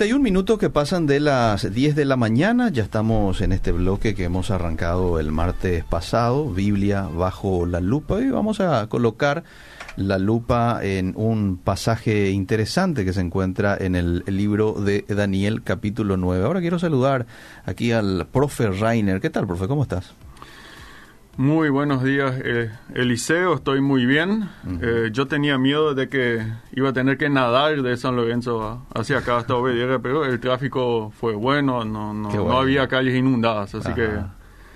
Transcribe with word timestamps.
31 0.00 0.22
minutos 0.22 0.58
que 0.58 0.70
pasan 0.70 1.04
de 1.04 1.20
las 1.20 1.74
10 1.74 1.94
de 1.94 2.06
la 2.06 2.16
mañana, 2.16 2.70
ya 2.70 2.82
estamos 2.82 3.42
en 3.42 3.52
este 3.52 3.70
bloque 3.70 4.14
que 4.14 4.24
hemos 4.24 4.50
arrancado 4.50 5.20
el 5.20 5.30
martes 5.30 5.84
pasado, 5.84 6.48
Biblia 6.48 7.02
bajo 7.02 7.66
la 7.66 7.80
lupa, 7.80 8.18
y 8.18 8.30
vamos 8.30 8.60
a 8.60 8.86
colocar 8.86 9.44
la 9.96 10.16
lupa 10.18 10.80
en 10.82 11.12
un 11.16 11.58
pasaje 11.58 12.30
interesante 12.30 13.04
que 13.04 13.12
se 13.12 13.20
encuentra 13.20 13.76
en 13.78 13.94
el, 13.94 14.24
libro 14.26 14.72
de 14.72 15.04
Daniel 15.06 15.62
capítulo 15.62 16.16
9. 16.16 16.46
Ahora 16.46 16.60
quiero 16.62 16.78
saludar 16.78 17.26
aquí 17.66 17.92
al 17.92 18.26
profe 18.32 18.70
Rainer. 18.70 19.20
¿Qué 19.20 19.28
tal, 19.28 19.46
profe? 19.46 19.68
¿Cómo 19.68 19.82
estás? 19.82 20.14
Muy 21.40 21.70
buenos 21.70 22.04
días, 22.04 22.34
eh, 22.44 22.70
Eliseo. 22.92 23.54
Estoy 23.54 23.80
muy 23.80 24.04
bien. 24.04 24.50
Eh, 24.82 25.08
yo 25.10 25.26
tenía 25.26 25.56
miedo 25.56 25.94
de 25.94 26.10
que 26.10 26.46
iba 26.72 26.90
a 26.90 26.92
tener 26.92 27.16
que 27.16 27.30
nadar 27.30 27.80
de 27.80 27.96
San 27.96 28.14
Lorenzo 28.14 28.86
hacia 28.94 29.16
acá 29.16 29.38
hasta 29.38 29.54
Obediera, 29.54 30.00
pero 30.00 30.26
el 30.26 30.38
tráfico 30.38 31.10
fue 31.18 31.34
bueno, 31.34 31.82
no, 31.86 32.12
no, 32.12 32.58
había 32.58 32.88
calles 32.88 33.14
inundadas, 33.16 33.74
así 33.74 33.90
que. 33.94 34.10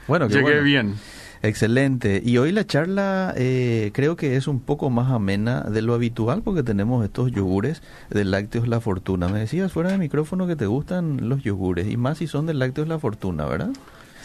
Bueno, 0.08 0.26
llegué 0.26 0.40
bueno. 0.40 0.62
bien. 0.62 0.94
Excelente. 1.42 2.22
Y 2.24 2.38
hoy 2.38 2.50
la 2.50 2.66
charla 2.66 3.34
eh, 3.36 3.90
creo 3.92 4.16
que 4.16 4.36
es 4.36 4.48
un 4.48 4.60
poco 4.60 4.88
más 4.88 5.12
amena 5.12 5.64
de 5.64 5.82
lo 5.82 5.92
habitual 5.92 6.40
porque 6.40 6.62
tenemos 6.62 7.04
estos 7.04 7.30
yogures 7.30 7.82
de 8.08 8.24
Lácteos 8.24 8.68
La 8.68 8.80
Fortuna. 8.80 9.28
Me 9.28 9.40
decías 9.40 9.70
fuera 9.70 9.90
de 9.90 9.98
micrófono 9.98 10.46
que 10.46 10.56
te 10.56 10.64
gustan 10.64 11.28
los 11.28 11.42
yogures 11.42 11.86
y 11.86 11.98
más 11.98 12.16
si 12.16 12.26
son 12.26 12.46
de 12.46 12.54
Lácteos 12.54 12.88
La 12.88 12.98
Fortuna, 12.98 13.44
¿verdad? 13.44 13.72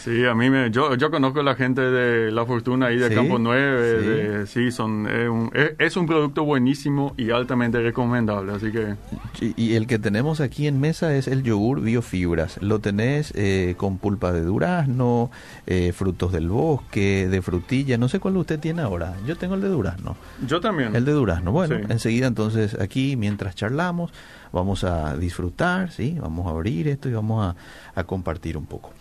Sí, 0.03 0.23
a 0.25 0.33
mí 0.33 0.49
me, 0.49 0.71
yo, 0.71 0.95
yo 0.95 1.11
conozco 1.11 1.41
a 1.41 1.43
la 1.43 1.55
gente 1.55 1.81
de 1.81 2.31
La 2.31 2.45
Fortuna 2.45 2.85
ahí 2.85 2.97
de 2.97 3.09
¿Sí? 3.09 3.15
Campo 3.15 3.37
9, 3.37 3.99
Sí. 3.99 4.07
de- 4.07 4.47
sí, 4.47 4.71
son, 4.71 5.05
es 5.07 5.27
un, 5.27 5.51
es- 5.53 5.73
es 5.77 5.97
un 5.97 6.05
producto 6.05 6.45
buenísimo 6.45 7.13
y 7.17 7.31
altamente 7.31 7.81
recomendable, 7.81 8.53
así 8.53 8.71
que 8.71 8.95
Y, 9.41 9.61
y 9.61 9.75
el 9.75 9.87
que 9.87 9.99
tenemos 9.99 10.39
aquí 10.39 10.67
en 10.67 10.79
mesa 10.79 11.13
es 11.15 11.27
el 11.27 11.43
yogur 11.43 11.81
biofibras. 11.81 12.61
Lo 12.61 12.79
tenés 12.79 13.33
eh, 13.35 13.73
con 13.77 13.97
pulpa 13.97 14.31
de 14.31 14.41
durazno, 14.41 15.31
eh, 15.67 15.91
frutos 15.91 16.31
del 16.31 16.47
bosque, 16.47 17.27
de 17.29 17.41
frutilla. 17.41 17.97
No 17.97 18.07
sé 18.07 18.19
cuál 18.21 18.37
usted 18.37 18.57
tiene 18.59 18.81
ahora. 18.81 19.15
Yo 19.27 19.35
tengo 19.35 19.55
el 19.55 19.61
de 19.61 19.67
durazno. 19.69 20.15
yo 20.47 20.61
también. 20.61 20.95
El 20.95 21.03
de 21.03 21.11
durazno. 21.11 21.51
Bueno, 21.51 21.75
Sí. 21.77 21.83
enseguida 21.89 22.27
entonces 22.27 22.79
aquí 22.79 23.17
mientras 23.17 23.53
charlamos 23.55 24.11
vamos 24.51 24.83
a 24.83 25.15
disfrutar, 25.17 25.91
¿sí? 25.91 26.17
Vamos 26.19 26.47
a 26.47 26.51
abrir 26.51 26.87
esto 26.87 27.09
y 27.09 27.13
vamos 27.13 27.45
a, 27.45 27.55
a 27.99 28.03
compartir 28.03 28.57
un 28.57 28.65
poco. 28.65 28.91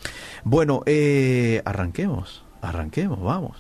Bueno, 0.45 0.83
eh, 0.87 1.63
arranquemos, 1.65 2.45
arranquemos, 2.63 3.21
vamos. 3.23 3.57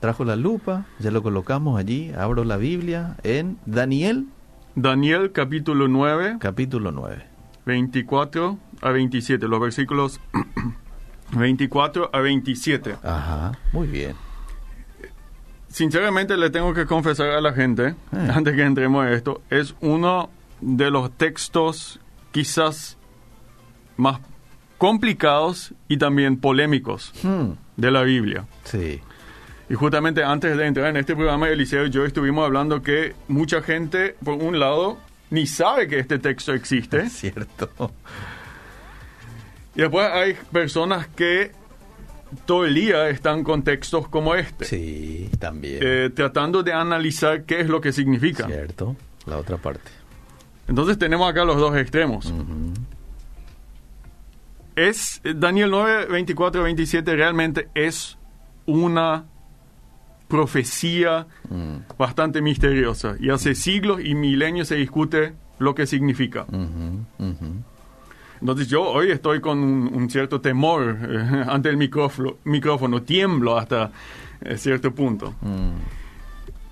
Trajo 0.00 0.24
la 0.24 0.36
lupa, 0.36 0.84
ya 0.98 1.10
lo 1.10 1.22
colocamos 1.22 1.78
allí, 1.78 2.12
abro 2.16 2.44
la 2.44 2.56
Biblia 2.58 3.16
en 3.22 3.58
Daniel 3.66 4.26
Daniel 4.74 5.32
capítulo 5.32 5.88
9, 5.88 6.36
capítulo 6.38 6.92
9. 6.92 7.24
24 7.64 8.58
a 8.82 8.90
27, 8.90 9.48
los 9.48 9.58
versículos 9.58 10.20
24 11.32 12.10
a 12.12 12.20
27. 12.20 12.96
Ajá, 13.02 13.52
muy 13.72 13.86
bien. 13.88 14.14
Sinceramente 15.68 16.36
le 16.36 16.50
tengo 16.50 16.72
que 16.74 16.86
confesar 16.86 17.30
a 17.30 17.40
la 17.40 17.52
gente, 17.52 17.94
Eh. 18.12 18.30
antes 18.32 18.54
que 18.54 18.62
entremos 18.62 19.04
a 19.04 19.12
esto, 19.12 19.42
es 19.50 19.74
uno 19.80 20.30
de 20.60 20.90
los 20.90 21.10
textos 21.16 22.00
quizás 22.32 22.96
más 23.96 24.20
complicados 24.78 25.72
y 25.88 25.96
también 25.96 26.36
polémicos 26.38 27.12
Hmm, 27.22 27.52
de 27.76 27.90
la 27.90 28.02
Biblia. 28.02 28.46
sí, 28.64 29.00
Y 29.68 29.74
justamente 29.74 30.22
antes 30.22 30.56
de 30.56 30.66
entrar 30.66 30.88
en 30.88 30.96
este 30.98 31.14
programa, 31.16 31.48
Eliseo 31.48 31.86
y 31.86 31.90
yo 31.90 32.04
estuvimos 32.04 32.44
hablando 32.44 32.82
que 32.82 33.14
mucha 33.28 33.62
gente, 33.62 34.14
por 34.24 34.34
un 34.34 34.58
lado, 34.60 34.98
ni 35.30 35.46
sabe 35.46 35.88
que 35.88 35.98
este 35.98 36.18
texto 36.18 36.52
existe. 36.52 37.00
es 37.00 37.12
cierto. 37.14 37.70
Y 39.74 39.80
después 39.80 40.08
hay 40.12 40.34
personas 40.52 41.06
que 41.08 41.52
todo 42.44 42.64
el 42.64 42.74
día 42.74 43.08
están 43.08 43.42
con 43.44 43.62
textos 43.62 44.08
como 44.08 44.34
este, 44.34 44.64
Sí, 44.66 45.30
también. 45.38 45.78
eh, 45.82 46.10
tratando 46.14 46.62
de 46.62 46.72
analizar 46.72 47.44
qué 47.44 47.60
es 47.60 47.68
lo 47.68 47.80
que 47.80 47.92
significa. 47.92 48.46
Cierto, 48.46 48.94
la 49.26 49.36
otra 49.38 49.56
parte. 49.56 49.90
Entonces 50.68 50.98
tenemos 50.98 51.28
acá 51.30 51.44
los 51.44 51.56
dos 51.56 51.76
extremos. 51.76 52.26
Ujú. 52.26 52.72
Es 54.74 55.20
eh, 55.24 55.32
Daniel 55.34 55.70
9, 55.70 56.06
24, 56.10 56.62
27 56.62 57.16
realmente 57.16 57.68
es 57.74 58.18
una 58.66 59.24
profecía 60.28 61.26
Mm, 61.48 61.76
bastante 61.96 62.42
misteriosa 62.42 63.14
y 63.20 63.30
hace 63.30 63.54
siglos 63.54 64.00
y 64.04 64.16
milenios 64.16 64.66
se 64.66 64.74
discute 64.74 65.34
lo 65.60 65.76
que 65.76 65.86
significa. 65.86 66.42
ujú, 66.48 67.04
ujú. 67.20 67.46
Entonces 68.40 68.66
yo 68.66 68.82
hoy 68.82 69.12
estoy 69.12 69.40
con 69.40 69.58
un, 69.60 69.90
un 69.94 70.10
cierto 70.10 70.40
temor 70.40 70.98
eh, 71.08 71.44
ante 71.48 71.68
el 71.68 71.76
micrófono, 71.76 72.34
micrófono, 72.44 73.02
tiemblo 73.02 73.56
hasta 73.56 73.92
eh, 74.40 74.58
cierto 74.58 74.92
punto. 74.92 75.34
Mm, 75.40 75.76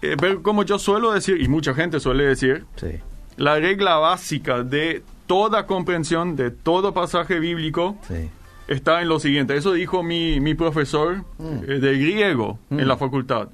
Eh, 0.03 0.17
pero 0.21 0.43
como 0.43 0.65
yo 0.65 0.79
suelo 0.79 1.13
decir, 1.13 1.41
y 1.41 1.47
mucha 1.49 1.73
gente 1.73 1.99
suele 2.01 2.25
decir, 2.25 2.67
sí. 2.77 2.89
La 3.37 3.57
regla 3.57 3.97
básica 3.97 4.63
de 4.63 5.03
toda 5.27 5.67
comprensión 5.67 6.37
de 6.37 6.51
todo 6.51 6.93
pasaje 6.95 7.39
bíblico 7.41 7.97
Sí. 8.07 8.29
está 8.69 9.01
en 9.03 9.09
lo 9.09 9.19
siguiente. 9.19 9.57
Eso 9.57 9.73
dijo 9.73 10.03
mi, 10.03 10.39
mi 10.41 10.55
profesor 10.55 11.25
Mm. 11.39 11.57
eh, 11.67 11.79
de 11.81 11.99
griego 11.99 12.59
Mm. 12.71 12.81
en 12.81 12.89
la 12.89 12.97
facultad. 12.97 13.49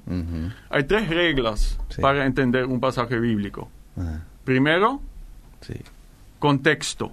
Hay 0.69 0.83
tres 0.83 1.07
reglas 1.09 1.79
Sí. 1.89 2.01
para 2.01 2.25
entender 2.25 2.65
un 2.65 2.79
pasaje 2.79 3.19
bíblico. 3.19 3.69
Ah, 3.97 4.19
Primero, 4.43 5.01
sí. 5.61 5.75
contexto. 6.39 7.11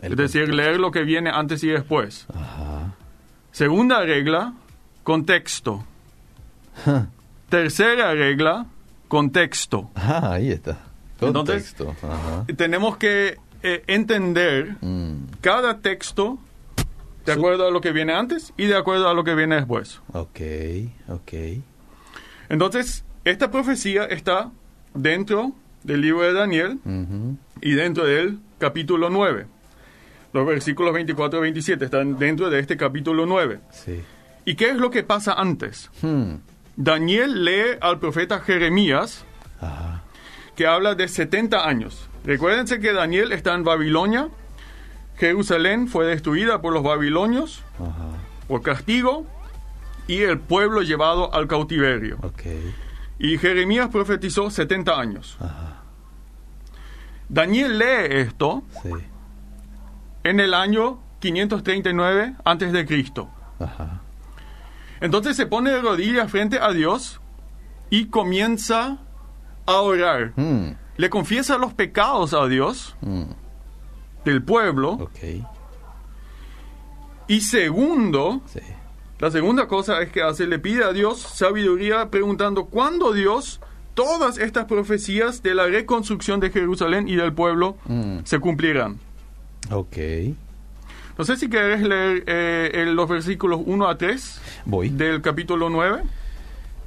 El 0.00 0.12
es 0.12 0.18
decir, 0.18 0.52
leer 0.54 0.78
lo 0.80 0.90
que 0.90 1.02
viene 1.04 1.30
antes 1.30 1.62
y 1.64 1.68
después. 1.68 2.26
Ajá. 2.34 2.94
Segunda 3.52 4.02
regla, 4.04 4.54
contexto. 5.04 5.84
Tercera 7.48 8.12
regla, 8.14 8.66
contexto. 9.08 9.90
Ah, 9.94 10.32
ahí 10.32 10.50
está. 10.50 10.78
Entonces-. 11.28 11.74
Ajá. 12.02 12.44
Tenemos 12.56 12.96
que 12.96 13.38
eh, 13.62 13.84
entender 13.86 14.76
Mm, 14.80 15.26
cada 15.40 15.78
texto 15.78 16.38
de 17.24 17.32
acuerdo 17.32 17.68
a 17.68 17.70
lo 17.70 17.80
que 17.80 17.92
viene 17.92 18.12
antes 18.12 18.52
y 18.56 18.66
de 18.66 18.76
acuerdo 18.76 19.08
a 19.08 19.14
lo 19.14 19.22
que 19.22 19.34
viene 19.36 19.54
después. 19.56 20.00
ok, 20.12 20.40
ok. 21.08 21.32
Entonces, 22.48 23.04
esta 23.24 23.50
profecía 23.50 24.04
está 24.04 24.50
dentro 24.94 25.52
del 25.84 26.00
libro 26.00 26.22
de 26.22 26.32
Daniel 26.32 26.78
y 27.60 27.72
dentro 27.72 28.04
del 28.04 28.38
capítulo 28.58 29.08
9. 29.10 29.46
Los 30.32 30.46
versículos 30.46 30.92
24 30.94 31.38
y 31.38 31.42
27 31.42 31.84
están 31.84 32.18
dentro 32.18 32.50
de 32.50 32.58
este 32.58 32.76
capítulo 32.76 33.26
9. 33.26 33.60
Sí. 33.70 34.00
¿Y 34.44 34.54
qué 34.56 34.70
es 34.70 34.76
lo 34.76 34.90
que 34.90 35.02
pasa 35.02 35.34
antes? 35.34 35.90
Hmm. 36.02 36.36
Daniel 36.76 37.44
lee 37.44 37.76
al 37.80 37.98
profeta 38.00 38.40
Jeremías 38.40 39.24
Ajá. 39.60 40.02
Que 40.56 40.66
habla 40.66 40.94
de 40.94 41.08
70 41.08 41.66
años. 41.66 42.08
Recuérdense 42.24 42.80
que 42.80 42.92
Daniel 42.92 43.32
está 43.32 43.54
en 43.54 43.64
Babilonia. 43.64 44.28
Jerusalén 45.16 45.88
fue 45.88 46.06
destruida 46.06 46.60
por 46.60 46.72
los 46.72 46.82
babilonios 46.82 47.62
Ajá. 47.78 48.16
por 48.48 48.62
castigo 48.62 49.26
y 50.08 50.22
el 50.22 50.38
pueblo 50.40 50.82
llevado 50.82 51.32
al 51.34 51.46
cautiverio. 51.48 52.18
Y 53.18 53.38
Jeremías 53.38 53.88
profetizó 53.90 54.50
70 54.50 54.98
años. 54.98 55.36
Ajá. 55.40 55.82
Daniel 57.28 57.78
lee 57.78 58.06
esto 58.20 58.62
Sí. 58.82 58.90
en 60.24 60.40
el 60.40 60.54
año 60.54 61.00
539 61.20 62.34
antes 62.44 62.72
de 62.72 62.84
Cristo. 62.84 63.30
Entonces 65.00 65.36
se 65.36 65.46
pone 65.46 65.70
de 65.70 65.80
rodillas 65.80 66.30
frente 66.30 66.58
a 66.60 66.72
Dios 66.72 67.20
y 67.90 68.06
comienza 68.06 68.98
a 69.66 69.76
orar. 69.80 70.32
Hmm. 70.36 70.74
Le 70.96 71.10
confiesa 71.10 71.58
los 71.58 71.72
pecados 71.74 72.34
a 72.34 72.46
Dios 72.46 72.94
Hmm. 73.00 73.24
del 74.24 74.42
pueblo. 74.42 74.92
Ok. 74.92 75.18
Y 77.28 77.40
segundo, 77.40 78.42
Sí. 78.46 78.60
la 79.18 79.30
segunda 79.30 79.68
cosa 79.68 80.02
es 80.02 80.10
que 80.10 80.22
hace, 80.22 80.46
le 80.46 80.58
pide 80.58 80.84
a 80.84 80.92
Dios 80.92 81.20
sabiduría 81.20 82.10
preguntando 82.10 82.66
cuándo 82.66 83.12
Dios 83.12 83.60
todas 83.94 84.38
estas 84.38 84.64
profecías 84.66 85.42
de 85.42 85.54
la 85.54 85.66
reconstrucción 85.66 86.40
de 86.40 86.50
Jerusalén 86.50 87.08
y 87.08 87.16
del 87.16 87.32
pueblo 87.32 87.76
Mm. 87.86 88.18
se 88.24 88.38
cumplirán. 88.38 88.98
Ok. 89.70 89.96
No 91.18 91.24
sé 91.24 91.36
si 91.36 91.48
querés 91.50 91.82
leer 91.82 92.24
eh, 92.26 92.84
los 92.88 93.08
versículos 93.08 93.60
1 93.64 93.86
a 93.86 93.98
3 93.98 94.40
Voy. 94.64 94.88
del 94.88 95.20
capítulo 95.20 95.68
9. 95.68 96.02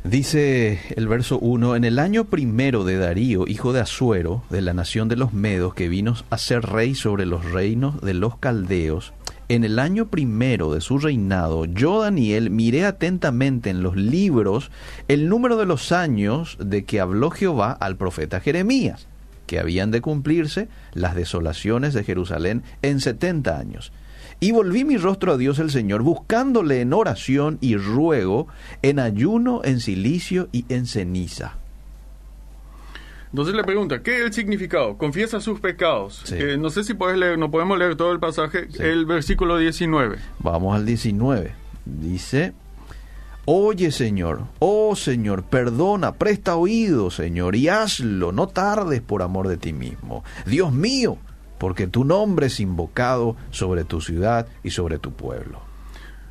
Dice 0.10 0.80
el 0.96 1.08
verso 1.08 1.40
1, 1.40 1.76
en 1.76 1.84
el 1.84 1.98
año 1.98 2.26
primero 2.26 2.84
de 2.84 2.96
Darío, 2.96 3.46
hijo 3.48 3.74
de 3.74 3.80
Asuero, 3.80 4.44
de 4.52 4.62
la 4.62 4.76
nación 4.76 5.10
de 5.10 5.16
los 5.16 5.34
Medos, 5.34 5.74
que 5.74 5.90
vino 5.90 6.14
a 6.30 6.38
ser 6.38 6.62
rey 6.62 6.94
sobre 6.94 7.26
los 7.26 7.44
reinos 7.52 8.00
de 8.02 8.14
los 8.14 8.38
caldeos, 8.38 9.14
en 9.50 9.64
el 9.64 9.80
año 9.80 10.10
primero 10.10 10.72
de 10.72 10.82
su 10.82 11.00
reinado, 11.00 11.66
yo, 11.66 12.04
Daniel, 12.04 12.52
miré 12.52 12.86
atentamente 12.86 13.72
en 13.72 13.82
los 13.82 13.96
libros 13.96 14.70
el 15.08 15.28
número 15.28 15.58
de 15.58 15.66
los 15.66 15.92
años 15.92 16.56
de 16.60 16.86
que 16.86 17.00
habló 17.00 17.32
Jehová 17.32 17.72
al 17.72 17.98
profeta 17.98 18.40
Jeremías. 18.40 19.08
que 19.48 19.60
habían 19.60 19.92
de 19.92 20.02
cumplirse 20.02 20.70
las 20.94 21.14
desolaciones 21.14 21.94
de 21.94 22.04
Jerusalén 22.04 22.64
en 22.82 23.00
setenta 23.00 23.60
años. 23.60 23.92
Y 24.40 24.52
volví 24.52 24.84
mi 24.84 24.98
rostro 24.98 25.34
a 25.34 25.38
Dios 25.38 25.60
el 25.60 25.72
Señor, 25.72 26.04
buscándole 26.04 26.82
en 26.82 26.94
oración 26.94 27.58
y 27.62 27.78
ruego, 27.78 28.48
en 28.82 29.00
ayuno, 29.00 29.62
en 29.64 29.80
silicio 29.80 30.50
y 30.52 30.66
en 30.70 30.86
ceniza. 30.86 31.58
Entonces 33.32 33.56
le 33.56 33.64
pregunta, 33.64 34.02
¿qué 34.02 34.16
es 34.16 34.22
el 34.22 34.34
significado? 34.34 34.98
Confiesa 34.98 35.42
sus 35.42 35.60
pecados. 35.60 36.22
Sí. 36.24 36.36
Eh, 36.38 36.58
no 36.58 36.70
sé 36.70 36.84
si 36.84 36.94
puedes 36.94 37.18
leer, 37.18 37.38
no 37.38 37.52
podemos 37.52 37.78
leer 37.78 37.96
todo 37.96 38.12
el 38.14 38.20
pasaje, 38.20 38.68
el 38.80 39.06
versículo 39.06 39.58
19. 39.58 40.18
Vamos 40.40 40.76
al 40.76 40.86
19. 40.86 41.54
Dice, 41.86 42.54
Oye 43.48 43.92
Señor, 43.92 44.46
oh 44.58 44.96
Señor, 44.96 45.44
perdona, 45.44 46.14
presta 46.14 46.56
oído 46.56 47.12
Señor, 47.12 47.56
y 47.56 47.68
hazlo, 47.68 48.32
no 48.32 48.48
tardes 48.48 49.02
por 49.02 49.22
amor 49.22 49.48
de 49.48 49.58
ti 49.58 49.72
mismo. 49.72 50.24
Dios 50.48 50.74
mío, 50.74 51.20
porque 51.58 51.88
tu 51.88 52.04
nombre 52.04 52.48
es 52.48 52.60
invocado 52.60 53.36
sobre 53.52 53.84
tu 53.84 54.02
ciudad 54.02 54.48
y 54.64 54.72
sobre 54.72 54.98
tu 55.00 55.12
pueblo. 55.12 55.60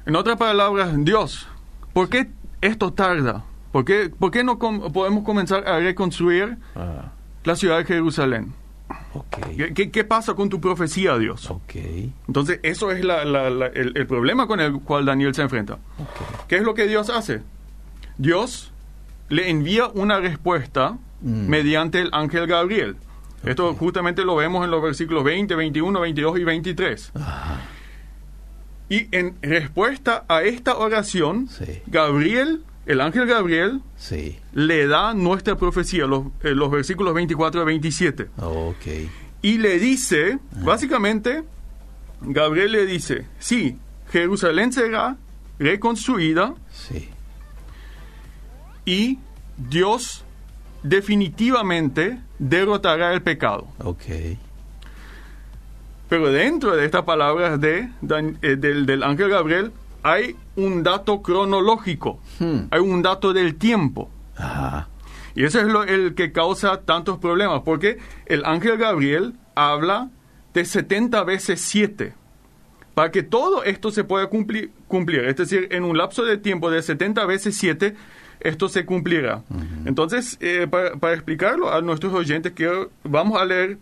En 0.06 0.16
otras 0.16 0.36
palabras, 0.36 0.92
Dios, 0.98 1.46
¿por 1.92 2.08
qué 2.08 2.28
esto 2.60 2.92
tarda? 2.92 3.44
¿Por 3.72 3.84
qué, 3.84 4.10
por 4.16 4.30
qué 4.30 4.44
no 4.44 4.58
com- 4.58 4.92
podemos 4.92 5.24
comenzar 5.24 5.66
a 5.66 5.78
reconstruir 5.78 6.58
Ah, 6.76 7.10
la 7.44 7.56
ciudad 7.56 7.78
de 7.78 7.84
Jerusalén? 7.84 8.52
¿Qué, 9.56 9.72
qué- 9.74 9.90
qué 9.90 10.04
pasa 10.04 10.34
con 10.34 10.48
tu 10.50 10.60
profecía, 10.60 11.16
Dios? 11.18 11.50
ok, 11.50 11.74
Entonces, 12.28 12.60
eso 12.62 12.90
es 12.90 13.04
la- 13.04 13.24
la- 13.24 13.48
la- 13.50 13.66
el, 13.68 13.96
el 13.96 14.06
problema 14.06 14.46
con 14.46 14.60
el 14.60 14.80
cual 14.80 15.06
Daniel 15.06 15.34
se 15.34 15.42
enfrenta. 15.42 15.78
¿Qué 16.48 16.56
es 16.56 16.62
lo 16.62 16.74
que 16.74 16.86
Dios 16.86 17.08
hace? 17.10 17.40
Dios 18.18 18.72
le 19.28 19.50
envía 19.50 19.86
una 19.88 20.20
respuesta 20.20 20.98
Mm. 21.22 21.48
mediante 21.48 22.00
el 22.00 22.10
ángel 22.12 22.46
Gabriel. 22.46 22.96
Esto 23.46 23.74
justamente 23.74 24.24
lo 24.24 24.36
vemos 24.36 24.64
en 24.64 24.70
los 24.70 24.82
versículos 24.82 25.24
20, 25.24 25.54
21, 25.54 26.00
22 26.00 26.38
y 26.38 26.44
23. 26.44 27.12
Ajá, 27.14 27.60
Y 28.88 29.08
en 29.16 29.36
respuesta 29.42 30.24
a 30.28 30.42
esta 30.42 30.76
oración, 30.76 31.48
Sí. 31.48 31.80
Gabriel, 31.86 32.62
el 32.86 33.00
ángel 33.00 33.26
Gabriel, 33.26 33.80
sí, 33.96 34.38
le 34.52 34.86
da 34.86 35.14
nuestra 35.14 35.56
profecía, 35.56 36.06
los, 36.06 36.26
eh, 36.42 36.50
los 36.54 36.70
versículos 36.70 37.14
24 37.14 37.60
a 37.62 37.64
27. 37.64 38.28
ok, 38.36 38.86
Y 39.42 39.58
le 39.58 39.78
dice, 39.78 40.38
básicamente, 40.62 41.44
Gabriel 42.20 42.72
le 42.72 42.86
dice, 42.86 43.26
sí, 43.38 43.78
Jerusalén 44.10 44.72
será 44.72 45.16
reconstruida 45.58 46.54
sí, 46.72 47.08
y 48.84 49.18
Dios 49.56 50.24
definitivamente 50.84 52.18
derrotará 52.38 53.12
el 53.12 53.22
pecado. 53.22 53.66
ok, 53.82 54.02
Pero 56.08 56.30
dentro 56.30 56.76
de 56.76 56.84
estas 56.84 57.02
palabras 57.02 57.60
de, 57.60 57.88
eh, 58.42 58.56
del, 58.56 58.86
del 58.86 59.02
ángel 59.02 59.30
Gabriel 59.30 59.72
hay 60.02 60.36
un 60.56 60.82
dato 60.82 61.22
cronológico, 61.22 62.20
Hmm. 62.38 62.66
hay 62.70 62.80
un 62.80 63.02
dato 63.02 63.32
del 63.32 63.54
tiempo. 63.56 64.10
ajá, 64.36 64.88
Y 65.34 65.44
eso 65.44 65.58
es 65.60 65.66
lo, 65.66 65.82
el 65.82 66.14
que 66.14 66.30
causa 66.30 66.82
tantos 66.82 67.18
problemas, 67.18 67.62
porque 67.64 67.98
el 68.26 68.44
ángel 68.44 68.76
Gabriel 68.76 69.34
habla 69.56 70.10
de 70.52 70.64
70 70.64 71.24
veces 71.24 71.60
7, 71.62 72.12
para 72.94 73.10
que 73.10 73.22
todo 73.24 73.64
esto 73.64 73.90
se 73.90 74.04
pueda 74.04 74.26
cumplir, 74.28 74.70
cumplir. 74.86 75.24
Es 75.24 75.36
decir, 75.36 75.68
en 75.72 75.82
un 75.84 75.96
lapso 75.98 76.24
de 76.24 76.36
tiempo 76.38 76.70
de 76.70 76.82
70 76.82 77.24
veces 77.26 77.56
7, 77.56 77.96
esto 78.44 78.68
se 78.68 78.84
cumplirá. 78.84 79.42
Entonces, 79.84 80.36
eh, 80.40 80.66
para, 80.70 80.94
para 80.96 81.14
explicarlo 81.14 81.72
a 81.72 81.80
nuestros 81.80 82.12
oyentes, 82.14 82.52
que 82.52 82.88
vamos 83.02 83.40
a 83.40 83.44
leer 83.44 83.78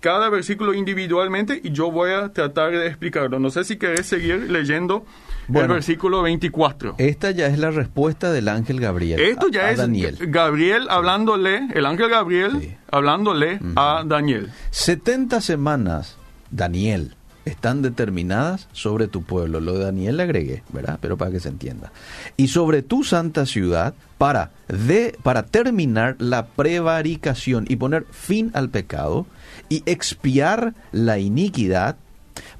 cada 0.00 0.28
versículo 0.28 0.74
individualmente 0.74 1.58
y 1.64 1.70
yo 1.72 1.90
voy 1.90 2.10
a 2.10 2.28
tratar 2.30 2.72
de 2.72 2.86
explicarlo. 2.86 3.38
No 3.38 3.48
sé 3.48 3.64
si 3.64 3.76
querés 3.78 4.04
seguir 4.06 4.50
leyendo 4.50 5.06
el 5.48 5.52
Bueno. 5.54 5.72
versículo 5.74 6.20
24. 6.20 6.96
Esta 6.98 7.30
ya 7.30 7.46
es 7.46 7.58
la 7.58 7.70
respuesta 7.70 8.30
del 8.30 8.48
ángel 8.48 8.80
Gabriel. 8.80 9.18
Esto 9.18 9.48
ya 9.48 9.62
a 9.66 9.70
es 9.70 9.78
Daniel. 9.78 10.18
Gabriel 10.20 10.88
hablándole, 10.90 11.68
el 11.72 11.86
ángel 11.86 12.10
Gabriel 12.10 12.52
Sí. 12.60 12.74
hablándole 12.90 13.60
a 13.76 14.02
Daniel. 14.06 14.50
70 14.72 15.40
semanas, 15.40 16.18
Daniel, 16.50 17.14
están 17.44 17.82
determinadas 17.82 18.68
sobre 18.72 19.08
tu 19.08 19.22
pueblo. 19.22 19.60
Lo 19.60 19.74
de 19.74 19.84
Daniel 19.84 20.16
le 20.16 20.22
agregué, 20.22 20.62
¿verdad? 20.72 20.98
Pero 21.00 21.16
para 21.16 21.30
que 21.30 21.40
se 21.40 21.48
entienda. 21.48 21.92
Y 22.36 22.48
sobre 22.48 22.82
tu 22.82 23.04
santa 23.04 23.46
ciudad 23.46 23.94
para, 24.18 24.50
de, 24.68 25.16
para 25.22 25.44
terminar 25.44 26.16
la 26.18 26.46
prevaricación 26.46 27.66
y 27.68 27.76
poner 27.76 28.06
fin 28.10 28.50
al 28.54 28.70
pecado 28.70 29.26
y 29.68 29.82
expiar 29.86 30.74
la 30.92 31.18
iniquidad 31.18 31.96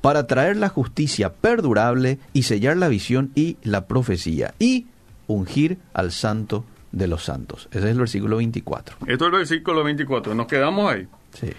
para 0.01 0.27
traer 0.27 0.57
la 0.57 0.69
justicia 0.69 1.33
perdurable 1.33 2.19
y 2.33 2.43
sellar 2.43 2.77
la 2.77 2.89
visión 2.89 3.31
y 3.35 3.57
la 3.63 3.87
profecía 3.87 4.55
y 4.59 4.87
ungir 5.27 5.79
al 5.95 6.13
santo 6.13 6.65
de 6.93 7.09
los 7.09 7.25
santos. 7.25 7.69
Ese 7.71 7.81
es 7.81 7.93
el 7.93 7.99
versículo 7.99 8.37
24. 8.37 8.97
Esto 9.07 9.25
es 9.25 9.33
el 9.33 9.39
versículo 9.39 9.83
24. 9.83 10.35
Nos 10.35 10.47
quedamos 10.47 10.93
ahí. 10.93 11.09
Sí. 11.33 11.51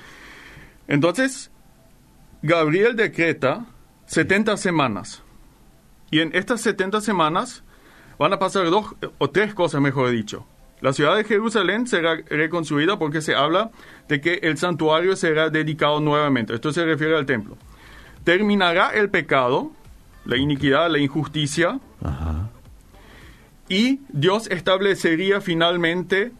Entonces, 0.88 1.52
Gabriel 2.46 2.96
decreta 2.96 3.66
70 4.06 4.56
semanas. 4.58 5.24
Y 6.12 6.20
en 6.20 6.30
estas 6.36 6.62
70 6.62 7.02
semanas 7.02 7.64
van 8.20 8.34
a 8.34 8.38
pasar 8.38 8.70
dos 8.70 8.94
o 9.18 9.32
tres 9.32 9.56
cosas, 9.56 9.82
mejor 9.82 10.12
dicho. 10.12 10.46
La 10.80 10.94
ciudad 10.94 11.16
de 11.18 11.24
Jerusalén 11.24 11.88
será 11.88 12.18
reconstruida 12.30 13.00
porque 13.00 13.22
se 13.22 13.34
habla 13.34 13.72
de 14.08 14.22
que 14.22 14.36
el 14.44 14.60
santuario 14.60 15.16
será 15.16 15.50
dedicado 15.50 16.00
nuevamente. 16.00 16.54
Esto 16.54 16.72
se 16.72 16.86
refiere 16.86 17.18
al 17.18 17.26
templo. 17.26 17.58
Terminará 18.24 18.92
el 18.92 19.10
pecado, 19.10 19.72
la 20.26 20.38
iniquidad, 20.38 20.92
la 20.92 21.00
injusticia, 21.00 21.80
Ajá. 22.04 22.52
y 23.70 24.02
Dios 24.10 24.46
establecería 24.52 25.42
finalmente 25.42 26.32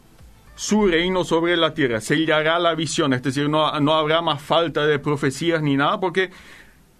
su 0.56 0.86
reino 0.88 1.22
sobre 1.22 1.56
la 1.56 1.72
tierra. 1.74 2.00
Sellará 2.00 2.58
la 2.58 2.74
visión, 2.74 3.12
es 3.12 3.22
decir, 3.22 3.48
no, 3.48 3.78
no 3.78 3.92
habrá 3.94 4.20
más 4.22 4.42
falta 4.42 4.84
de 4.86 4.98
profecías 4.98 5.62
ni 5.62 5.76
nada, 5.76 6.00
porque 6.00 6.30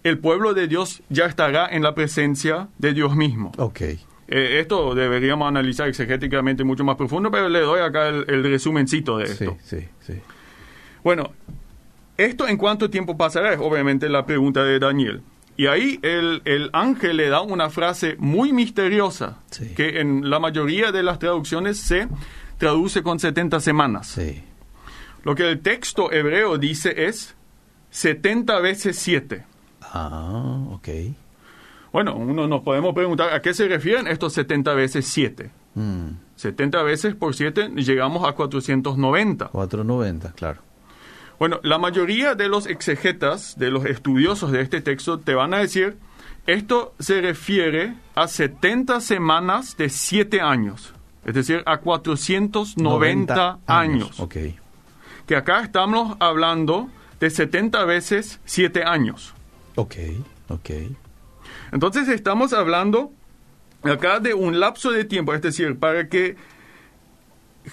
el 0.03 0.19
pueblo 0.19 0.53
de 0.53 0.67
Dios 0.69 1.01
ya 1.09 1.25
estará 1.25 1.67
en 1.67 1.83
la 1.83 1.93
presencia 1.93 2.69
de 2.77 2.93
Dios 2.93 3.15
mismo. 3.15 3.51
Ok. 3.57 3.81
Eh, 3.81 4.59
esto 4.59 4.93
deberíamos 4.95 5.47
analizar 5.47 5.87
exegéticamente 5.89 6.63
mucho 6.63 6.83
más 6.83 6.95
profundo, 6.97 7.29
pero 7.31 7.49
le 7.49 7.59
doy 7.59 7.81
acá 7.81 8.07
el, 8.09 8.25
el 8.27 8.43
resumencito 8.43 9.17
de 9.17 9.27
Sí, 9.27 9.31
esto. 9.43 9.57
sí, 9.63 9.87
sí. 10.01 10.13
Bueno, 11.03 11.31
esto 12.17 12.47
en 12.47 12.57
cuánto 12.57 12.89
tiempo 12.89 13.17
pasará 13.17 13.53
es 13.53 13.59
obviamente 13.59 14.09
la 14.09 14.25
pregunta 14.25 14.63
de 14.63 14.79
Daniel. 14.79 15.21
Y 15.55 15.65
ahí 15.67 15.97
el, 16.03 16.41
el 16.45 16.69
ángel 16.73 17.17
le 17.17 17.29
da 17.29 17.41
una 17.41 17.69
frase 17.69 18.15
muy 18.19 18.53
misteriosa, 18.53 19.39
Sí. 19.49 19.73
que 19.75 19.99
en 20.01 20.29
la 20.29 20.39
mayoría 20.39 20.91
de 20.91 21.01
las 21.03 21.17
traducciones 21.19 21.77
se 21.79 22.07
traduce 22.57 23.03
con 23.03 23.19
70 23.19 23.59
semanas. 23.59 24.07
Sí. 24.07 24.43
Lo 25.23 25.35
que 25.35 25.49
el 25.49 25.59
texto 25.61 26.11
hebreo 26.11 26.57
dice 26.57 27.07
es 27.07 27.35
70 27.91 28.59
veces 28.59 28.97
7. 28.99 29.45
Ah, 29.81 30.67
ok. 30.71 30.87
Bueno, 31.91 32.15
uno 32.15 32.47
nos 32.47 32.61
podemos 32.61 32.93
preguntar 32.93 33.33
a 33.33 33.41
qué 33.41 33.53
se 33.53 33.67
refieren 33.67 34.07
estos 34.07 34.33
70 34.33 34.73
veces 34.73 35.05
7. 35.07 35.49
Mm, 35.75 36.09
70 36.35 36.83
veces 36.83 37.15
por 37.15 37.35
7 37.35 37.69
llegamos 37.75 38.27
a 38.27 38.33
490. 38.33 39.47
490, 39.47 40.31
claro. 40.33 40.61
Bueno, 41.39 41.59
la 41.63 41.77
mayoría 41.77 42.35
de 42.35 42.49
los 42.49 42.65
exegetas, 42.65 43.57
de 43.57 43.69
los 43.69 43.85
estudiosos 43.85 44.51
de 44.51 44.61
este 44.61 44.81
texto, 44.81 45.19
te 45.19 45.35
van 45.35 45.53
a 45.53 45.59
decir, 45.59 45.97
esto 46.47 46.95
se 46.99 47.21
refiere 47.21 47.93
a 48.15 48.27
70 48.27 49.01
semanas 49.01 49.77
de 49.77 49.89
7 49.89 50.41
años, 50.41 50.93
es 51.27 51.33
decir, 51.33 51.61
a 51.65 51.77
490 51.77 53.59
años. 53.67 54.19
Ok. 54.19 54.37
Que 55.27 55.35
acá 55.35 55.61
estamos 55.61 56.15
hablando 56.21 56.89
de 57.19 57.29
70 57.29 57.83
veces 57.83 58.39
7 58.45 58.85
años. 58.85 59.33
Ok, 59.75 59.95
ok. 60.47 60.69
Entonces 61.73 62.07
estamos 62.07 62.53
hablando 62.53 63.11
acá 63.83 64.21
de 64.21 64.33
un 64.33 64.61
lapso 64.61 64.89
de 64.91 65.03
tiempo, 65.03 65.33
es 65.33 65.41
decir, 65.41 65.77
para 65.77 66.07
que 66.07 66.37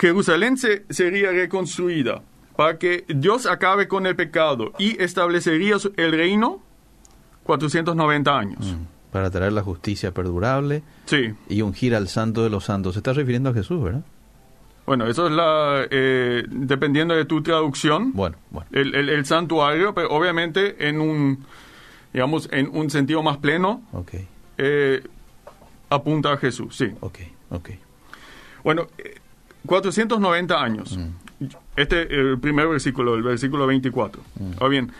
Jerusalén 0.00 0.56
se, 0.56 0.84
sería 0.90 1.30
reconstruida, 1.30 2.22
para 2.56 2.76
que 2.76 3.04
Dios 3.06 3.46
acabe 3.46 3.86
con 3.86 4.06
el 4.06 4.16
pecado 4.16 4.72
y 4.78 5.00
establecería 5.00 5.76
el 5.96 6.10
reino, 6.10 6.60
490 7.44 8.36
años. 8.36 8.74
Mm, 8.74 8.93
Para 9.14 9.30
traer 9.30 9.52
la 9.52 9.62
justicia 9.62 10.10
perdurable 10.12 10.82
Sí, 11.06 11.32
y 11.48 11.62
ungir 11.62 11.94
al 11.94 12.08
santo 12.08 12.42
de 12.42 12.50
los 12.50 12.64
santos. 12.64 12.94
Se 12.94 12.98
está 12.98 13.12
refiriendo 13.12 13.50
a 13.50 13.54
Jesús, 13.54 13.80
¿verdad? 13.80 14.02
bueno, 14.86 15.06
eso 15.06 15.26
es 15.28 15.32
la, 15.32 15.86
eh, 15.88 16.42
dependiendo 16.50 17.14
de 17.14 17.24
tu 17.24 17.40
traducción, 17.40 18.10
Bueno, 18.12 18.36
bueno. 18.50 18.68
el, 18.72 18.92
el- 18.96 19.08
el 19.08 19.24
santuario, 19.24 19.94
pero 19.94 20.10
obviamente 20.10 20.88
en 20.88 21.00
un, 21.00 21.44
digamos, 22.12 22.48
en 22.50 22.68
un 22.76 22.90
sentido 22.90 23.22
más 23.22 23.36
pleno, 23.38 23.82
Ok, 23.92 24.14
eh, 24.58 25.00
apunta 25.90 26.32
a 26.32 26.36
Jesús, 26.38 26.74
sí. 26.76 26.90
ok, 27.00 27.18
ok. 27.50 27.70
Bueno, 28.64 28.88
eh, 28.98 29.14
490 29.64 30.60
años. 30.60 30.98
este 31.76 32.02
el 32.14 32.38
primer 32.40 32.66
versículo, 32.66 33.14
el 33.14 33.22
versículo 33.22 33.66
24. 33.68 34.20
Ahora 34.58 34.68
bien, 34.68 34.92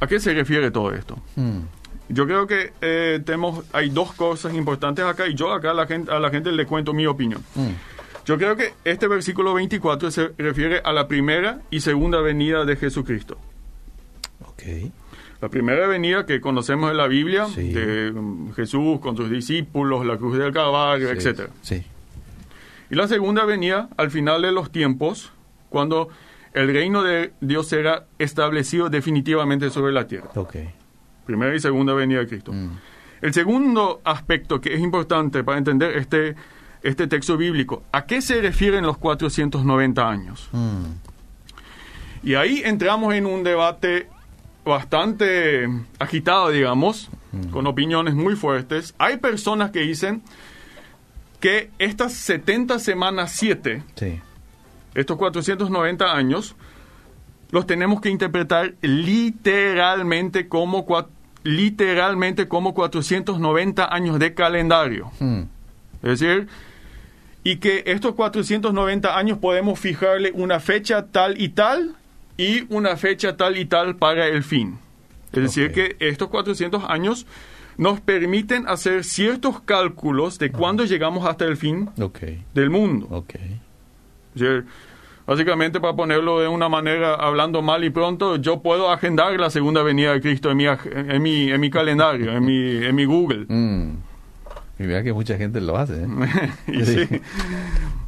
¿a 0.00 0.06
qué 0.06 0.20
se 0.20 0.32
refiere 0.32 0.70
todo 0.70 0.92
esto? 0.92 1.18
Mm. 1.36 1.58
Yo 2.08 2.26
creo 2.26 2.46
que 2.46 2.72
eh, 2.80 3.20
tenemos, 3.24 3.64
hay 3.72 3.90
dos 3.90 4.12
cosas 4.12 4.54
importantes 4.54 5.04
acá 5.04 5.26
y 5.26 5.34
yo 5.34 5.52
acá 5.52 5.72
a 5.72 5.74
la 5.74 5.86
gente, 5.86 6.10
a 6.12 6.20
la 6.20 6.30
gente 6.30 6.52
le 6.52 6.64
cuento 6.66 6.92
mi 6.94 7.06
opinión. 7.06 7.42
Mm. 7.54 7.70
Yo 8.24 8.38
creo 8.38 8.56
que 8.56 8.74
este 8.84 9.06
versículo 9.08 9.54
24 9.54 10.10
se 10.10 10.28
refiere 10.38 10.80
a 10.84 10.92
la 10.92 11.06
primera 11.08 11.60
y 11.70 11.80
segunda 11.80 12.20
venida 12.20 12.64
de 12.64 12.76
Jesucristo. 12.76 13.38
Ok. 14.46 14.62
La 15.40 15.48
primera 15.48 15.86
venida 15.86 16.26
que 16.26 16.40
conocemos 16.40 16.90
en 16.90 16.96
la 16.96 17.06
Biblia, 17.08 17.46
Sí. 17.46 17.72
de 17.72 18.10
mm, 18.12 18.52
Jesús 18.54 19.00
con 19.00 19.16
sus 19.16 19.30
discípulos, 19.30 20.06
la 20.06 20.16
cruz 20.16 20.38
del 20.38 20.52
Calvario, 20.52 21.08
Sí, 21.08 21.14
etcétera. 21.16 21.48
Sí. 21.62 21.84
Y 22.90 22.94
la 22.94 23.06
segunda 23.08 23.44
venía 23.44 23.88
al 23.96 24.10
final 24.10 24.42
de 24.42 24.52
los 24.52 24.70
tiempos, 24.70 25.32
cuando 25.68 26.08
el 26.54 26.72
reino 26.72 27.02
de 27.02 27.32
Dios 27.40 27.68
será 27.68 28.06
establecido 28.18 28.88
definitivamente 28.88 29.70
sobre 29.70 29.92
la 29.92 30.06
tierra. 30.06 30.30
Ok. 30.36 30.56
Primera 31.26 31.54
y 31.54 31.60
segunda 31.60 31.92
venida 31.92 32.20
de 32.20 32.26
Cristo. 32.28 32.52
Mm. 32.52 32.70
El 33.22 33.34
segundo 33.34 34.00
aspecto 34.04 34.60
que 34.60 34.74
es 34.74 34.80
importante 34.80 35.42
para 35.42 35.58
entender 35.58 35.96
este, 35.96 36.36
este 36.82 37.06
texto 37.06 37.36
bíblico, 37.36 37.82
¿a 37.92 38.06
qué 38.06 38.22
se 38.22 38.40
refieren 38.40 38.84
los 38.86 38.96
490 38.98 40.08
años? 40.08 40.48
Mm. 40.52 40.84
Y 42.22 42.34
ahí 42.34 42.62
entramos 42.64 43.14
en 43.14 43.26
un 43.26 43.42
debate 43.42 44.08
bastante 44.64 45.68
agitado, 45.98 46.50
digamos, 46.50 47.08
con 47.52 47.66
opiniones 47.66 48.14
muy 48.14 48.34
fuertes. 48.34 48.94
Hay 48.98 49.18
personas 49.18 49.70
que 49.70 49.80
dicen 49.80 50.22
que 51.40 51.70
estas 51.78 52.14
70 52.14 52.78
semanas 52.78 53.32
7, 53.32 53.82
Sí. 53.94 54.20
estos 54.94 55.16
490 55.18 56.16
años, 56.16 56.56
los 57.50 57.66
tenemos 57.66 58.00
que 58.00 58.08
interpretar 58.08 58.74
literalmente 58.80 60.48
como, 60.48 60.84
literalmente 61.46 62.48
como 62.48 62.74
490 62.74 63.94
años 63.94 64.18
de 64.18 64.34
calendario. 64.34 65.12
Mm. 65.20 65.42
Es 66.02 66.20
decir, 66.20 66.48
y 67.44 67.56
que 67.56 67.84
estos 67.86 68.14
490 68.14 69.16
años 69.16 69.38
podemos 69.38 69.78
fijarle 69.78 70.32
una 70.34 70.58
fecha 70.58 71.06
tal 71.06 71.40
y 71.40 71.50
tal 71.50 71.94
y 72.36 72.66
una 72.74 72.96
fecha 72.96 73.36
tal 73.36 73.56
y 73.56 73.64
tal 73.64 73.96
para 73.96 74.26
el 74.26 74.42
fin. 74.42 74.78
Es 75.32 75.42
decir, 75.42 75.72
que 75.72 75.96
estos 76.00 76.28
400 76.28 76.84
años 76.88 77.26
nos 77.76 78.00
permiten 78.00 78.66
hacer 78.68 79.04
ciertos 79.04 79.60
cálculos 79.60 80.38
de 80.38 80.50
cuándo 80.50 80.84
llegamos 80.84 81.26
hasta 81.26 81.44
el 81.44 81.56
fin 81.56 81.90
del 82.54 82.70
mundo. 82.70 83.06
Ok. 83.10 83.34
Es 83.34 84.40
decir, 84.40 84.66
Básicamente, 85.26 85.80
para 85.80 85.94
ponerlo 85.96 86.38
de 86.40 86.48
una 86.48 86.68
manera, 86.68 87.14
hablando 87.14 87.60
mal 87.62 87.82
y 87.84 87.90
pronto, 87.90 88.36
yo 88.36 88.60
puedo 88.62 88.90
agendar 88.92 89.32
la 89.40 89.50
segunda 89.50 89.82
venida 89.82 90.12
de 90.12 90.20
Cristo 90.20 90.50
en 90.50 90.56
mi, 90.56 90.66
en 90.66 91.22
mi, 91.22 91.50
en 91.50 91.60
mi 91.60 91.68
calendario, 91.70 92.30
en 92.32 92.44
mi, 92.44 92.84
en 92.84 92.94
mi 92.94 93.04
Google. 93.04 93.46
Mm. 93.48 93.96
Y 94.78 94.82
mira 94.82 95.02
que 95.02 95.12
mucha 95.12 95.36
gente 95.36 95.60
lo 95.60 95.76
hace. 95.76 96.02
¿eh? 96.04 96.06
Y 96.68 96.84
sí. 96.84 97.08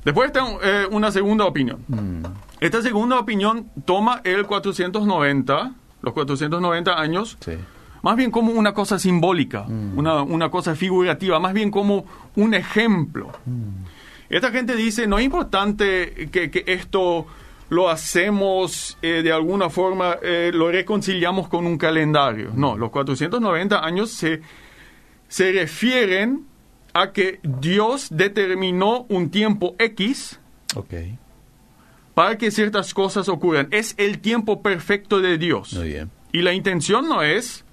Después 0.04 0.28
está 0.28 0.44
eh, 0.62 0.86
una 0.90 1.10
segunda 1.10 1.44
opinión. 1.44 1.78
Mm. 1.88 2.24
Esta 2.60 2.82
segunda 2.82 3.18
opinión 3.18 3.66
toma 3.84 4.20
el 4.24 4.46
490, 4.46 5.72
los 6.02 6.14
490 6.14 7.00
años, 7.00 7.36
Sí. 7.40 7.52
más 8.02 8.16
bien 8.16 8.30
como 8.30 8.52
una 8.52 8.74
cosa 8.74 8.98
simbólica, 8.98 9.62
una, 9.62 10.22
una 10.22 10.50
cosa 10.50 10.74
figurativa, 10.76 11.40
más 11.40 11.52
bien 11.52 11.70
como 11.70 12.04
un 12.36 12.54
ejemplo. 12.54 13.32
Esta 14.30 14.50
gente 14.50 14.76
dice, 14.76 15.06
no 15.06 15.18
es 15.18 15.24
importante 15.24 16.28
que, 16.30 16.50
que 16.50 16.64
esto 16.66 17.26
lo 17.70 17.88
hacemos 17.88 18.96
eh, 19.02 19.22
de 19.22 19.32
alguna 19.32 19.70
forma, 19.70 20.16
eh, 20.22 20.50
lo 20.52 20.70
reconciliamos 20.70 21.48
con 21.48 21.66
un 21.66 21.76
calendario. 21.76 22.50
No, 22.54 22.76
los 22.76 22.90
490 22.90 23.84
años 23.84 24.10
se, 24.10 24.40
se 25.28 25.52
refieren 25.52 26.46
a 26.94 27.12
que 27.12 27.40
Dios 27.42 28.08
determinó 28.10 29.06
un 29.08 29.30
tiempo 29.30 29.76
X 29.78 30.40
para 32.14 32.38
que 32.38 32.50
ciertas 32.50 32.94
cosas 32.94 33.28
ocurran. 33.28 33.68
Es 33.70 33.94
el 33.98 34.20
tiempo 34.20 34.62
perfecto 34.62 35.20
de 35.20 35.38
Dios. 35.38 35.74
Muy 35.74 35.88
bien. 35.88 36.10
Y 36.32 36.42
la 36.42 36.52
intención 36.52 37.08
no 37.08 37.22
es 37.22 37.64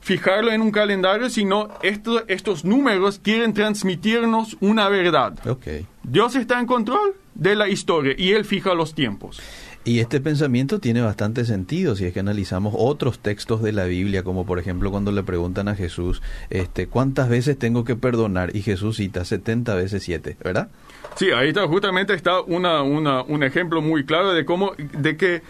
fijarlo 0.00 0.52
en 0.52 0.62
un 0.62 0.70
calendario, 0.70 1.28
sino 1.30 1.68
esto- 1.82 2.24
estos 2.28 2.64
números 2.64 3.20
quieren 3.22 3.52
transmitirnos 3.52 4.56
una 4.60 4.88
verdad. 4.88 5.34
Ok. 5.48 5.66
Dios 6.02 6.36
está 6.36 6.58
en 6.60 6.66
control 6.66 7.14
de 7.34 7.56
la 7.56 7.68
historia 7.68 8.14
y 8.16 8.32
Él 8.32 8.44
fija 8.44 8.74
los 8.74 8.94
tiempos. 8.94 9.40
Y 9.84 10.00
este 10.00 10.20
pensamiento 10.20 10.80
tiene 10.80 11.00
bastante 11.00 11.44
sentido 11.46 11.96
si 11.96 12.04
es 12.04 12.12
que 12.12 12.20
analizamos 12.20 12.74
otros 12.76 13.20
textos 13.20 13.62
de 13.62 13.72
la 13.72 13.84
Biblia, 13.84 14.22
como 14.22 14.44
por 14.44 14.58
ejemplo 14.58 14.90
cuando 14.90 15.12
le 15.12 15.22
preguntan 15.22 15.68
a 15.68 15.74
Jesús, 15.76 16.20
este, 16.50 16.88
¿cuántas 16.88 17.28
veces 17.30 17.58
tengo 17.58 17.84
que 17.84 17.96
perdonar? 17.96 18.54
Y 18.54 18.60
Jesús 18.62 18.96
cita 18.96 19.24
70 19.24 19.74
veces 19.76 20.02
7, 20.02 20.36
¿verdad? 20.44 20.68
Sí, 21.16 21.30
ahí 21.30 21.48
está, 21.48 21.66
justamente 21.66 22.12
está 22.12 22.42
una, 22.42 22.82
una- 22.82 23.22
un 23.22 23.42
ejemplo 23.42 23.80
muy 23.80 24.04
claro 24.04 24.32
de 24.34 24.44
cómo, 24.44 24.72
de 24.76 25.16
que 25.16 25.42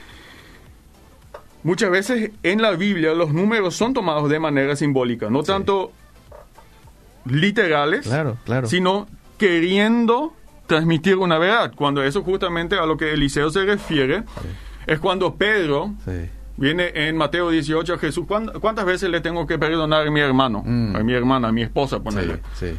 muchas 1.63 1.91
veces 1.91 2.31
en 2.43 2.63
la 2.63 2.73
Biblia 2.73 3.15
los 3.15 3.33
números 3.33 3.75
son 3.77 3.95
tomados 3.95 4.29
de 4.31 4.39
manera 4.41 4.77
simbólica, 4.77 5.29
no 5.31 5.41
Sí. 5.43 5.47
tanto 5.49 5.93
literales, 7.25 8.07
Claro, 8.07 8.37
claro. 8.45 8.67
sino 8.69 9.07
queriendo 9.37 10.33
transmitir 10.67 11.17
una 11.17 11.39
verdad. 11.39 11.73
Cuando 11.75 12.03
eso 12.03 12.23
justamente 12.23 12.77
a 12.77 12.87
lo 12.87 12.97
que 12.97 13.13
Eliseo 13.13 13.51
se 13.51 13.65
refiere, 13.65 14.25
es 14.87 14.99
cuando 14.99 15.35
Pedro 15.35 15.95
Sí. 16.05 16.29
viene 16.57 16.91
en 16.95 17.17
Mateo 17.17 17.51
18 17.51 17.95
a 17.95 17.99
Jesús, 17.99 18.27
"¿Cuán- 18.27 18.51
¿cuántas 18.61 18.85
veces 18.85 19.11
le 19.11 19.21
tengo 19.21 19.47
que 19.47 19.59
perdonar 19.59 20.07
a 20.07 20.11
mi 20.11 20.21
hermano, 20.21 20.63
Mm. 20.65 20.97
a 20.97 21.03
mi 21.03 21.13
hermana, 21.15 21.49
a 21.49 21.53
mi 21.53 21.63
esposa, 21.63 22.01
ponerle? 22.01 22.41
Sí, 22.55 22.69
sí, 22.71 22.77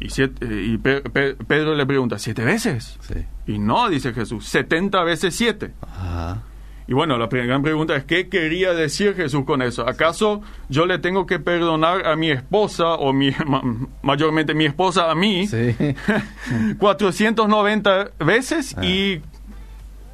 Y, 0.00 0.10
siete- 0.10 0.46
y 0.46 0.78
Pe- 0.78 1.00
Pe- 1.00 1.34
Pedro 1.34 1.74
le 1.74 1.84
pregunta, 1.84 2.20
¿siete 2.20 2.44
veces? 2.44 2.96
sí. 3.00 3.14
Y 3.48 3.58
no, 3.58 3.88
dice 3.88 4.12
Jesús, 4.12 4.46
70 4.46 5.02
veces 5.02 5.34
7. 5.34 5.72
Ajá. 5.82 6.42
Y 6.88 6.94
bueno, 6.94 7.18
la 7.18 7.26
gran 7.26 7.62
pregunta 7.62 7.94
es, 7.94 8.04
¿qué 8.04 8.28
quería 8.30 8.72
decir 8.72 9.14
Jesús 9.14 9.44
con 9.44 9.60
eso? 9.60 9.86
¿Acaso 9.86 10.40
yo 10.70 10.86
le 10.86 10.98
tengo 10.98 11.26
que 11.26 11.38
perdonar 11.38 12.06
a 12.06 12.16
mi 12.16 12.30
esposa, 12.30 12.94
o 12.94 13.12
mi, 13.12 13.30
ma- 13.46 13.62
mayormente 14.02 14.54
mi 14.54 14.64
esposa 14.64 15.10
a 15.10 15.14
mí, 15.14 15.46
Sí. 15.46 15.76
490 16.78 18.10
veces 18.24 18.74
Ah. 18.76 18.84
y 18.84 19.20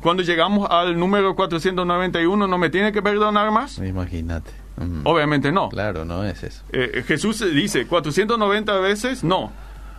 cuando 0.01 0.23
llegamos 0.23 0.69
al 0.71 0.99
número 0.99 1.35
491 1.35 2.47
no 2.47 2.59
me 2.59 2.71
tiene 2.71 2.93
que 2.93 3.01
perdonar 3.03 3.51
más? 3.51 3.79
Imagínate. 3.79 4.51
Mm. 4.77 5.03
Obviamente 5.05 5.53
no. 5.53 5.69
Claro, 5.69 6.05
no 6.05 6.25
es 6.25 6.43
eso. 6.43 6.65
Eh, 6.73 7.05
Jesús 7.07 7.45
dice 7.55 7.87
490 7.87 8.77
veces, 8.81 9.23
no. 9.25 9.53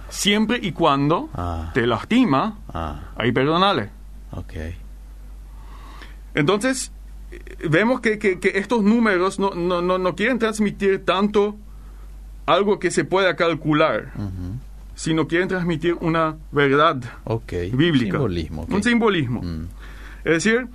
Siempre 0.10 0.60
y 0.62 0.74
cuando 0.74 1.30
Ah. 1.34 1.72
te 1.74 1.88
lastima, 1.88 2.60
Ah, 2.74 3.00
ahí 3.16 3.32
perdonale. 3.32 3.90
ok. 4.32 4.54
Entonces, 6.36 6.92
eh, 7.32 7.40
vemos 7.70 8.02
que, 8.02 8.20
que- 8.20 8.40
que 8.40 8.60
estos 8.60 8.84
números 8.84 9.40
no, 9.40 9.52
no, 9.56 9.82
no, 9.82 9.98
no 9.98 10.16
quieren 10.16 10.38
transmitir 10.40 11.04
tanto 11.04 11.58
algo 12.46 12.78
que 12.80 12.92
se 12.92 13.04
pueda 13.06 13.36
calcular, 13.36 14.14
sino 14.94 15.28
quieren 15.28 15.48
transmitir 15.48 15.96
una 16.00 16.36
verdad 16.52 17.02
Ok. 17.24 17.54
bíblica. 17.74 18.18
Simbolismo. 18.18 18.68
Un 18.70 18.84
simbolismo. 18.84 19.42
Mm, 19.42 19.68
Es 20.26 20.44
decir, 20.44 20.68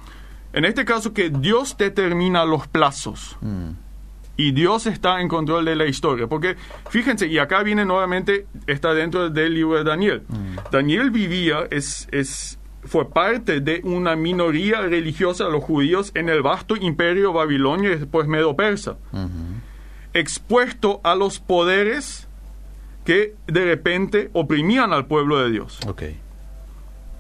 en 0.53 0.65
este 0.65 0.85
caso 0.85 1.13
que 1.15 1.31
Dios 1.31 1.77
determina 1.79 2.45
los 2.45 2.67
plazos 2.67 3.37
mm. 3.41 3.71
y 4.37 4.53
Dios 4.53 4.87
está 4.87 5.21
en 5.21 5.29
control 5.29 5.65
de 5.65 5.77
la 5.77 5.87
historia. 5.87 6.27
Porque 6.27 6.57
fíjense, 6.91 7.29
y 7.29 7.39
acá 7.39 7.63
viene 7.63 7.85
nuevamente, 7.85 8.47
está 8.67 8.93
dentro 8.95 9.31
del 9.31 9.55
libro 9.55 9.77
de 9.79 9.85
Daniel. 9.85 10.23
Daniel 10.73 11.11
vivía, 11.11 11.67
es, 11.71 12.09
es, 12.11 12.59
fue 12.83 13.11
parte 13.11 13.61
de 13.61 13.81
una 13.85 14.17
minoría 14.17 14.81
religiosa, 14.81 15.45
los 15.49 15.63
judíos, 15.63 16.13
en 16.15 16.29
el 16.29 16.43
vasto 16.43 16.77
imperio 16.77 17.33
babilonio 17.33 17.93
y 17.93 17.97
después 17.97 18.27
medo-persa, 18.27 18.97
Ujú. 19.13 19.29
expuesto 20.15 21.01
a 21.05 21.15
los 21.15 21.39
poderes 21.41 22.27
que 23.05 23.35
de 23.47 23.65
repente 23.65 24.31
oprimían 24.33 24.93
al 24.93 25.07
pueblo 25.07 25.39
de 25.39 25.51
Dios. 25.51 25.79
Ok. 25.87 26.03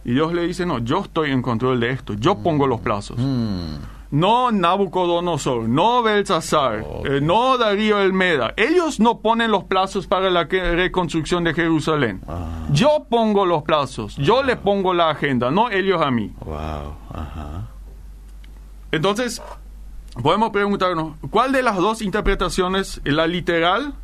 Y 0.04 0.12
Dios 0.12 0.32
le 0.32 0.46
dice, 0.46 0.64
no, 0.64 0.78
yo 0.78 1.00
estoy 1.02 1.30
en 1.30 1.42
control 1.42 1.78
de 1.80 1.90
esto, 1.90 2.14
yo 2.14 2.38
pongo 2.38 2.66
los 2.66 2.80
plazos. 2.80 3.18
Mm, 3.18 3.74
No 4.10 4.50
Nabucodonosor, 4.50 5.68
no 5.68 6.02
Belsasar, 6.02 6.80
Ok. 6.84 7.06
eh, 7.06 7.20
no 7.20 7.56
Darío 7.58 8.00
el 8.00 8.12
Meda. 8.12 8.52
Ellos 8.56 8.98
no 8.98 9.20
ponen 9.20 9.52
los 9.52 9.64
plazos 9.64 10.06
para 10.08 10.30
la 10.30 10.44
reconstrucción 10.44 11.44
de 11.44 11.54
Jerusalén. 11.54 12.20
Ah. 12.26 12.66
Yo 12.72 13.06
pongo 13.08 13.46
los 13.46 13.62
plazos, 13.62 14.16
yo 14.16 14.42
le 14.42 14.56
pongo 14.56 14.92
la 14.94 15.10
agenda, 15.10 15.50
no 15.52 15.70
ellos 15.70 16.02
a 16.02 16.10
mí. 16.10 16.32
Wow. 16.44 16.94
Ajá. 17.14 17.68
Entonces, 18.92 19.40
podemos 20.20 20.50
preguntarnos, 20.50 21.16
¿cuál 21.30 21.52
de 21.52 21.62
las 21.62 21.76
dos 21.76 22.02
interpretaciones, 22.02 23.00
la 23.04 23.26
literal 23.28 23.94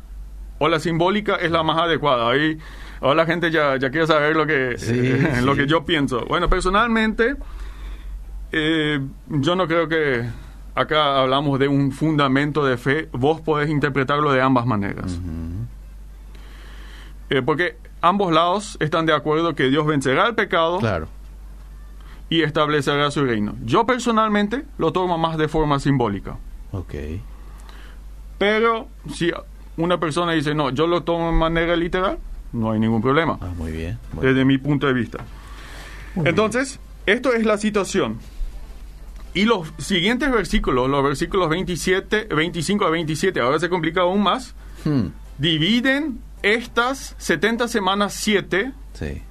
o 0.59 0.69
la 0.69 0.79
simbólica, 0.79 1.35
es 1.35 1.51
la 1.51 1.63
más 1.63 1.77
adecuada? 1.79 2.29
Ahí 2.29 2.57
Ahora 2.99 3.13
la 3.13 3.25
gente 3.27 3.51
ya, 3.51 3.77
ya 3.77 3.91
quiere 3.91 4.07
saber 4.07 4.35
lo 4.35 4.47
que, 4.47 4.75
Sí, 4.77 4.91
eh, 4.95 5.41
lo 5.43 5.55
que 5.55 5.67
yo 5.67 5.85
pienso. 5.85 6.25
Bueno, 6.25 6.49
personalmente, 6.49 7.35
eh, 8.51 8.99
yo 9.29 9.55
no 9.55 9.67
creo 9.67 9.87
que 9.87 10.25
acá 10.75 11.19
hablamos 11.19 11.59
de 11.59 11.67
un 11.67 11.91
fundamento 11.91 12.65
de 12.65 12.77
fe. 12.77 13.09
Vos 13.11 13.41
podés 13.41 13.69
interpretarlo 13.69 14.31
de 14.31 14.41
ambas 14.41 14.65
maneras. 14.65 15.19
Eh, 17.29 17.41
porque 17.41 17.77
ambos 18.01 18.31
lados 18.31 18.77
están 18.79 19.05
de 19.05 19.13
acuerdo 19.13 19.53
que 19.55 19.69
Dios 19.69 19.85
vencerá 19.85 20.27
el 20.27 20.35
pecado 20.35 20.79
Claro. 20.79 21.07
y 22.29 22.41
establecerá 22.43 23.11
su 23.11 23.25
reino. 23.25 23.55
Yo 23.65 23.85
personalmente 23.85 24.63
lo 24.77 24.91
tomo 24.93 25.17
más 25.17 25.37
de 25.37 25.47
forma 25.47 25.79
simbólica. 25.79 26.37
Ok. 26.71 26.93
Pero 28.37 28.87
si 29.13 29.31
una 29.77 29.99
persona 29.99 30.31
dice, 30.33 30.53
no, 30.53 30.69
yo 30.69 30.87
lo 30.87 31.03
tomo 31.03 31.27
de 31.27 31.31
manera 31.33 31.75
literal, 31.75 32.17
no 32.53 32.71
hay 32.71 32.79
ningún 32.79 33.01
problema, 33.01 33.37
Ah, 33.41 33.51
muy 33.57 33.71
bien. 33.71 33.97
muy 34.13 34.21
bien. 34.23 34.33
desde 34.33 34.45
mi 34.45 34.57
punto 34.57 34.87
de 34.87 34.93
vista. 34.93 35.19
Entonces, 36.15 36.79
esto 37.05 37.33
es 37.33 37.45
la 37.45 37.57
situación. 37.57 38.19
Y 39.33 39.45
los 39.45 39.67
siguientes 39.77 40.31
versículos, 40.31 40.89
los 40.89 41.03
versículos 41.03 41.49
27, 41.49 42.25
25 42.35 42.85
a 42.85 42.89
27, 42.89 43.39
ahora 43.39 43.59
se 43.59 43.69
complica 43.69 44.01
aún 44.01 44.23
más, 44.23 44.55
Hmm, 44.83 45.07
dividen 45.37 46.19
estas 46.43 47.15
70 47.17 47.67
semanas 47.67 48.13
7 48.13 48.71
Sí. 48.93 49.21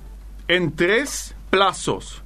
en 0.48 0.72
tres 0.76 1.34
plazos. 1.50 2.22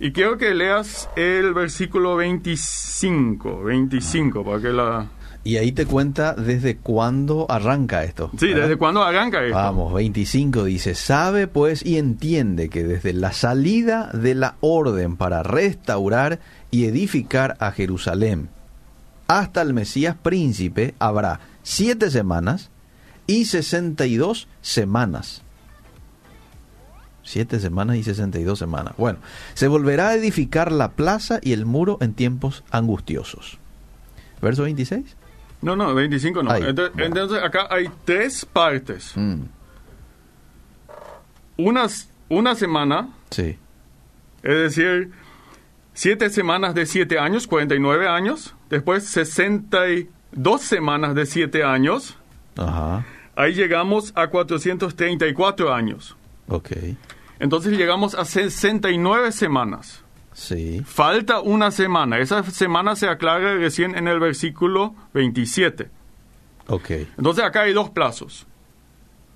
Y 0.00 0.12
quiero 0.12 0.38
que 0.38 0.54
leas 0.54 1.08
el 1.16 1.52
versículo 1.54 2.16
25, 2.16 3.62
25, 3.64 4.44
para 4.44 4.60
que 4.60 4.68
la... 4.68 5.06
Y 5.44 5.58
ahí 5.58 5.72
te 5.72 5.84
cuenta 5.84 6.32
desde 6.32 6.78
cuándo 6.78 7.46
arranca 7.50 8.02
esto. 8.02 8.30
Sí, 8.38 8.48
¿verdad? 8.48 8.62
¿desde 8.62 8.76
cuándo 8.76 9.02
arranca 9.02 9.44
esto? 9.44 9.54
Vamos, 9.54 9.92
25 9.92 10.64
dice, 10.64 10.94
sabe 10.94 11.46
pues 11.46 11.84
y 11.84 11.98
entiende 11.98 12.70
que 12.70 12.82
desde 12.82 13.12
la 13.12 13.32
salida 13.32 14.10
de 14.14 14.34
la 14.34 14.56
orden 14.60 15.16
para 15.16 15.42
restaurar 15.42 16.40
y 16.70 16.86
edificar 16.86 17.56
a 17.60 17.72
Jerusalén 17.72 18.48
hasta 19.26 19.62
el 19.62 19.74
Mesías 19.74 20.16
príncipe 20.20 20.94
habrá 20.98 21.40
siete 21.62 22.10
semanas 22.10 22.70
y 23.26 23.46
62 23.46 24.48
semanas. 24.60 25.42
Siete 27.22 27.58
semanas 27.58 27.96
y 27.96 28.02
62 28.02 28.58
semanas. 28.58 28.94
Bueno, 28.98 29.18
se 29.54 29.66
volverá 29.66 30.10
a 30.10 30.14
edificar 30.14 30.70
la 30.70 30.92
plaza 30.92 31.40
y 31.42 31.52
el 31.52 31.64
muro 31.64 31.96
en 32.02 32.12
tiempos 32.12 32.64
angustiosos. 32.70 33.58
Verso 34.42 34.64
26. 34.64 35.16
No, 35.64 35.74
no, 35.76 35.94
25 35.94 36.42
no. 36.42 36.50
Ahí, 36.50 36.62
Entonces, 36.66 36.94
bueno. 36.94 37.06
entonces 37.06 37.42
acá 37.42 37.66
hay 37.70 37.88
tres 38.04 38.44
partes. 38.44 39.12
Mm, 39.16 39.42
Unas, 41.56 42.08
una 42.28 42.54
semana, 42.54 43.08
sí, 43.30 43.56
es 44.42 44.54
decir, 44.54 45.10
siete 45.92 46.28
semanas 46.30 46.74
de 46.74 46.84
siete 46.86 47.18
años, 47.18 47.46
49 47.46 48.08
años. 48.08 48.54
Después 48.70 49.04
62 49.06 50.60
semanas 50.60 51.14
de 51.14 51.26
siete 51.26 51.62
años. 51.64 52.16
ajá, 52.56 53.04
Ahí 53.36 53.52
llegamos 53.54 54.12
a 54.16 54.28
434 54.28 55.72
años. 55.74 56.16
ok, 56.48 56.70
Entonces 57.40 57.76
llegamos 57.76 58.14
a 58.14 58.24
69 58.24 59.32
semanas. 59.32 60.03
Sí, 60.34 60.82
Falta 60.84 61.40
una 61.40 61.70
semana. 61.70 62.18
Esa 62.18 62.42
semana 62.44 62.94
se 62.96 63.08
aclara 63.08 63.54
recién 63.54 63.96
en 63.96 64.06
el 64.08 64.20
versículo 64.20 64.94
27. 65.14 65.88
ok, 66.68 66.90
Entonces 67.16 67.42
acá 67.44 67.62
hay 67.62 67.72
dos 67.72 67.88
plazos. 67.90 68.46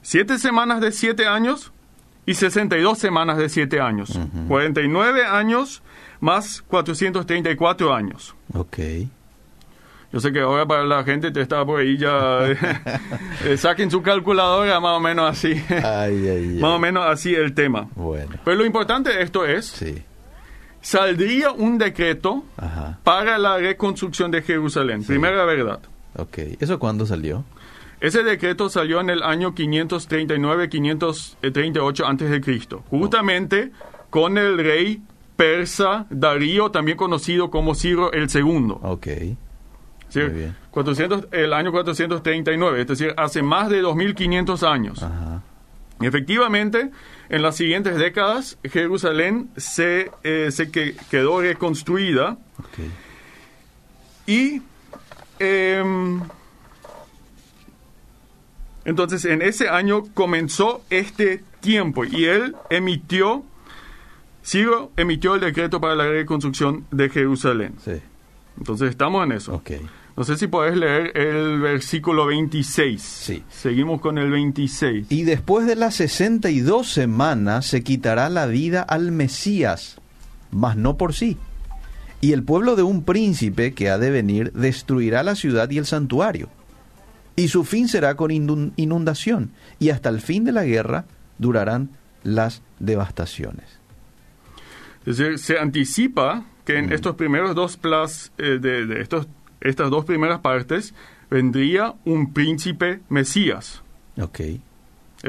Siete 0.02 0.38
semanas 0.38 0.80
de 0.80 0.92
siete 0.92 1.26
años 1.26 1.72
y 2.26 2.34
62 2.34 2.98
semanas 2.98 3.38
de 3.38 3.48
siete 3.48 3.80
años. 3.80 4.18
49 4.48 5.24
años 5.24 5.82
más 6.20 6.62
434 6.62 7.94
años. 7.94 8.34
ok. 8.54 8.78
Yo 10.10 10.20
sé 10.20 10.32
que 10.32 10.40
ahora 10.40 10.64
para 10.64 10.84
la 10.84 11.04
gente 11.04 11.30
te 11.30 11.42
está 11.42 11.66
por 11.66 11.80
ahí 11.80 11.98
ya... 11.98 12.46
eh, 13.44 13.56
saquen 13.58 13.90
su 13.90 14.00
calculadora 14.00 14.80
más 14.80 14.96
o 14.96 15.00
menos 15.00 15.30
así. 15.30 15.52
Ay, 15.68 16.26
ay, 16.26 16.28
ay. 16.28 16.46
más 16.60 16.70
o 16.70 16.78
menos 16.78 17.04
así 17.06 17.34
el 17.34 17.52
tema. 17.52 17.88
Bueno, 17.94 18.36
Pero 18.42 18.56
lo 18.56 18.64
importante 18.64 19.10
de 19.12 19.22
esto 19.22 19.44
es, 19.44 19.66
sí, 19.66 20.02
saldría 20.80 21.50
un 21.52 21.76
decreto 21.78 22.44
ajá, 22.56 22.98
para 23.04 23.38
la 23.38 23.58
reconstrucción 23.58 24.30
de 24.30 24.42
Jerusalén. 24.42 25.04
Primera 25.04 25.44
verdad. 25.44 25.80
ok. 26.16 26.38
¿Eso 26.60 26.78
cuándo 26.78 27.04
salió? 27.06 27.44
Ese 28.00 28.22
decreto 28.22 28.68
salió 28.68 29.00
en 29.00 29.10
el 29.10 29.24
año 29.24 29.54
539-538 29.56 32.04
antes 32.06 32.30
de 32.30 32.40
Cristo, 32.40 32.84
justamente 32.90 33.72
con 34.10 34.38
el 34.38 34.56
rey 34.56 35.02
persa 35.36 36.06
Darío, 36.10 36.70
también 36.70 36.96
conocido 36.96 37.50
como 37.50 37.74
Ciro 37.74 38.12
el 38.12 38.30
Segundo. 38.30 38.74
Ok, 38.82 39.06
¿sí? 40.08 40.20
muy 40.20 40.28
bien. 40.28 40.56
400 40.70 41.26
el 41.32 41.52
año 41.52 41.72
439, 41.72 42.80
es 42.80 42.86
decir, 42.86 43.12
hace 43.16 43.42
más 43.42 43.68
de 43.68 43.80
2500 43.80 44.62
años. 44.62 45.02
ajá, 45.02 45.42
Y 46.00 46.06
efectivamente, 46.06 46.90
en 47.28 47.42
las 47.42 47.56
siguientes 47.56 47.96
décadas, 47.96 48.56
Jerusalén 48.64 49.50
se, 49.56 50.10
eh, 50.22 50.50
se 50.52 50.70
que- 50.70 50.94
quedó 51.10 51.40
reconstruida 51.40 52.38
Y 54.26 54.62
em, 55.40 56.20
entonces 58.84 59.24
en 59.24 59.42
ese 59.42 59.68
año 59.68 60.04
comenzó 60.14 60.82
este 60.90 61.42
tiempo 61.60 62.04
y 62.04 62.24
él 62.26 62.54
emitió, 62.70 63.44
Ciro 64.44 64.92
emitió 64.96 65.34
el 65.34 65.40
decreto 65.40 65.80
para 65.80 65.94
la 65.94 66.06
reconstrucción 66.08 66.86
de 66.90 67.08
Jerusalén. 67.10 67.74
sí, 67.84 68.00
Entonces 68.56 68.90
estamos 68.90 69.24
en 69.24 69.32
eso. 69.32 69.54
No 70.18 70.24
sé 70.24 70.36
si 70.36 70.48
podés 70.48 70.76
leer 70.76 71.16
el 71.16 71.60
versículo 71.60 72.26
26. 72.26 73.00
Sí. 73.00 73.44
Seguimos 73.48 74.00
con 74.00 74.18
el 74.18 74.30
26. 74.32 75.06
Y 75.10 75.22
después 75.22 75.64
de 75.66 75.76
las 75.76 75.94
62 75.94 76.90
semanas 76.90 77.66
se 77.66 77.84
quitará 77.84 78.28
la 78.28 78.46
vida 78.46 78.82
al 78.82 79.12
Mesías, 79.12 80.00
mas 80.50 80.76
no 80.76 80.96
por 80.96 81.14
sí. 81.14 81.36
Y 82.20 82.32
el 82.32 82.42
pueblo 82.42 82.74
de 82.74 82.82
un 82.82 83.04
príncipe 83.04 83.74
que 83.74 83.90
ha 83.90 83.98
de 83.98 84.10
venir 84.10 84.52
destruirá 84.54 85.22
la 85.22 85.36
ciudad 85.36 85.70
y 85.70 85.78
el 85.78 85.86
santuario. 85.86 86.48
Y 87.36 87.46
su 87.46 87.62
fin 87.62 87.86
será 87.86 88.16
con 88.16 88.32
inun- 88.32 88.72
inundación, 88.74 89.52
y 89.78 89.90
hasta 89.90 90.08
el 90.08 90.20
fin 90.20 90.42
de 90.42 90.50
la 90.50 90.64
guerra 90.64 91.04
durarán 91.38 91.90
las 92.24 92.62
devastaciones. 92.80 93.66
Es 95.06 95.18
decir, 95.18 95.38
se 95.38 95.60
anticipa 95.60 96.44
que 96.64 96.74
Mm. 96.74 96.84
en 96.86 96.92
estos 96.92 97.14
primeros 97.14 97.54
dos 97.54 97.76
plas, 97.76 98.32
eh, 98.36 98.58
de, 98.60 98.84
de 98.84 99.00
estos, 99.00 99.28
estas 99.60 99.90
dos 99.90 100.04
primeras 100.04 100.40
partes 100.40 100.94
vendría 101.30 101.94
un 102.04 102.32
príncipe 102.32 103.00
Mesías. 103.08 103.82
Ok. 104.20 104.40
Es 104.40 104.58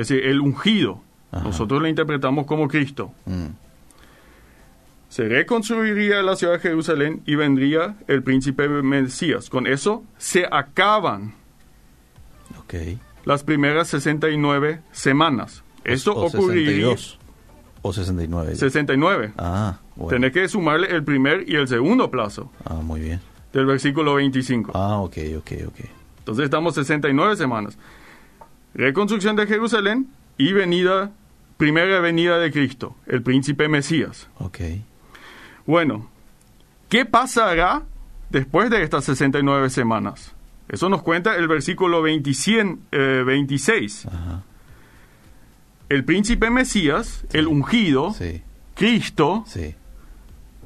decir, 0.07 0.25
el 0.25 0.39
ungido. 0.39 1.01
Ajá. 1.31 1.43
Nosotros 1.45 1.81
lo 1.81 1.87
interpretamos 1.87 2.45
como 2.45 2.67
Cristo. 2.67 3.11
Mm, 3.25 3.47
Se 5.09 5.27
reconstruiría 5.27 6.21
la 6.21 6.35
ciudad 6.35 6.53
de 6.53 6.59
Jerusalén 6.59 7.21
y 7.25 7.35
vendría 7.35 7.95
el 8.07 8.21
príncipe 8.23 8.67
Mesías. 8.69 9.49
Con 9.49 9.65
eso 9.67 10.03
se 10.17 10.45
acaban 10.51 11.33
ok. 12.59 12.73
las 13.25 13.43
primeras 13.43 13.87
69 13.89 14.81
semanas. 14.91 15.63
Eso 15.83 16.13
o 16.13 16.27
ocurriría... 16.27 16.95
62. 16.95 17.19
O 17.81 17.93
69. 17.93 18.55
69. 18.55 19.33
Ah, 19.37 19.79
bueno. 19.95 20.09
Tenés 20.09 20.33
que 20.33 20.47
sumarle 20.49 20.87
el 20.93 21.03
primer 21.03 21.49
y 21.49 21.55
el 21.55 21.67
segundo 21.67 22.11
plazo 22.11 22.51
Ah, 22.65 22.75
muy 22.75 22.99
bien. 22.99 23.21
Del 23.53 23.65
versículo 23.65 24.15
25. 24.15 24.71
Ah, 24.75 24.97
ok, 24.99 25.17
ok, 25.38 25.51
ok. 25.67 25.79
Entonces 26.19 26.45
estamos 26.45 26.75
69 26.75 27.35
semanas. 27.35 27.77
Reconstrucción 28.73 29.35
de 29.35 29.47
Jerusalén 29.47 30.07
y 30.38 30.53
venida, 30.53 31.12
primera 31.57 31.99
venida 31.99 32.38
de 32.38 32.51
Cristo, 32.51 32.95
el 33.07 33.23
príncipe 33.23 33.67
Mesías. 33.67 34.27
Ok. 34.38 34.59
Bueno, 35.65 36.09
¿qué 36.88 37.05
pasará 37.05 37.83
después 38.29 38.69
de 38.69 38.83
estas 38.83 39.05
69 39.05 39.69
semanas? 39.69 40.33
Eso 40.67 40.88
nos 40.88 41.01
cuenta 41.01 41.35
el 41.35 41.47
versículo 41.47 42.01
20, 42.03 42.31
eh, 42.91 43.23
26. 43.25 44.05
Ajá. 44.05 44.43
El 45.89 46.05
príncipe 46.05 46.51
Mesías, 46.51 47.25
el 47.33 47.47
ungido, 47.47 48.13
Sí, 48.13 48.43
Cristo, 48.75 49.43
sí. 49.47 49.73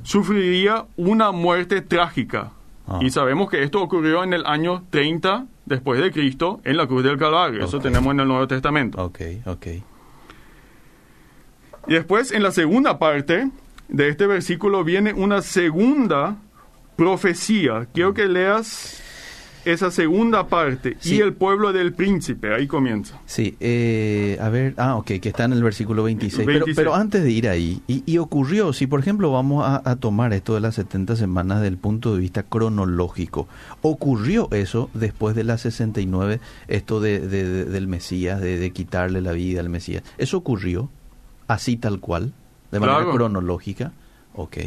sufriría 0.03 0.85
una 0.97 1.31
muerte 1.31 1.81
trágica. 1.81 2.51
Ah. 2.87 2.99
Y 3.01 3.09
sabemos 3.09 3.49
que 3.49 3.63
esto 3.63 3.81
ocurrió 3.81 4.23
en 4.23 4.33
el 4.33 4.45
año 4.45 4.83
30 4.89 5.45
después 5.65 6.01
de 6.01 6.11
Cristo 6.11 6.59
en 6.63 6.77
la 6.77 6.87
cruz 6.87 7.03
del 7.03 7.17
Calvario. 7.17 7.63
Eso 7.63 7.79
tenemos 7.79 8.13
en 8.13 8.19
el 8.19 8.27
Nuevo 8.27 8.47
Testamento. 8.47 9.03
Ok, 9.03 9.19
ok. 9.45 9.67
Y 11.87 11.93
después, 11.93 12.31
en 12.31 12.43
la 12.43 12.51
segunda 12.51 12.97
parte 12.97 13.49
de 13.89 14.09
este 14.09 14.27
versículo, 14.27 14.83
viene 14.83 15.13
una 15.13 15.41
segunda 15.41 16.37
profecía. 16.95 17.87
Quiero 17.93 18.13
que 18.13 18.27
leas 18.27 19.02
esa 19.65 19.91
segunda 19.91 20.47
parte 20.47 20.97
Sí. 20.99 21.15
y 21.15 21.19
el 21.21 21.33
pueblo 21.33 21.71
del 21.73 21.93
príncipe, 21.93 22.53
ahí 22.53 22.67
comienza. 22.67 23.19
Sí, 23.25 23.55
eh, 23.59 24.37
a 24.41 24.49
ver, 24.49 24.73
ah, 24.77 24.95
ok, 24.95 25.05
que 25.21 25.29
está 25.29 25.45
en 25.45 25.53
el 25.53 25.63
versículo 25.63 26.03
26. 26.03 26.45
Pero, 26.45 26.59
26. 26.65 26.75
pero 26.75 26.95
antes 26.95 27.23
de 27.23 27.31
ir 27.31 27.47
ahí, 27.49 27.81
y, 27.87 28.03
y 28.05 28.17
ocurrió, 28.17 28.73
si 28.73 28.87
por 28.87 28.99
ejemplo 28.99 29.31
vamos 29.31 29.65
a, 29.65 29.81
a 29.89 29.95
tomar 29.95 30.33
esto 30.33 30.53
de 30.55 30.59
las 30.61 30.75
70 30.75 31.15
semanas 31.15 31.61
del 31.61 31.77
punto 31.77 32.13
de 32.13 32.19
vista 32.19 32.43
cronológico, 32.43 33.47
ocurrió 33.81 34.49
eso 34.51 34.89
después 34.93 35.35
de 35.35 35.43
las 35.43 35.61
69, 35.61 36.39
esto 36.67 36.99
de, 36.99 37.19
de- 37.19 37.43
de- 37.47 37.65
del 37.65 37.87
Mesías, 37.87 38.41
de, 38.41 38.57
de 38.57 38.71
quitarle 38.71 39.21
la 39.21 39.31
vida 39.31 39.59
al 39.61 39.69
Mesías. 39.69 40.03
¿Eso 40.17 40.37
ocurrió 40.37 40.89
así 41.47 41.77
tal 41.77 41.99
cual, 41.99 42.33
de 42.71 42.79
manera 42.79 42.99
Claro. 42.99 43.13
cronológica? 43.13 43.91
Ok, 44.35 44.57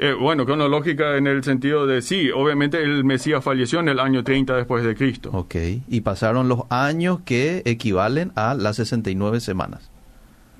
Eh, 0.00 0.12
bueno, 0.12 0.46
cronológica 0.46 1.16
en 1.16 1.26
el 1.26 1.42
sentido 1.42 1.86
de 1.86 2.02
sí, 2.02 2.30
obviamente 2.30 2.80
el 2.80 3.04
Mesías 3.04 3.42
falleció 3.42 3.80
en 3.80 3.88
el 3.88 3.98
año 3.98 4.22
30 4.22 4.54
después 4.54 4.84
de 4.84 4.94
Cristo. 4.94 5.30
ok. 5.32 5.54
Y 5.88 6.02
pasaron 6.02 6.48
los 6.48 6.62
años 6.70 7.20
que 7.24 7.62
equivalen 7.64 8.30
a 8.36 8.54
las 8.54 8.76
69 8.76 9.40
semanas. 9.40 9.90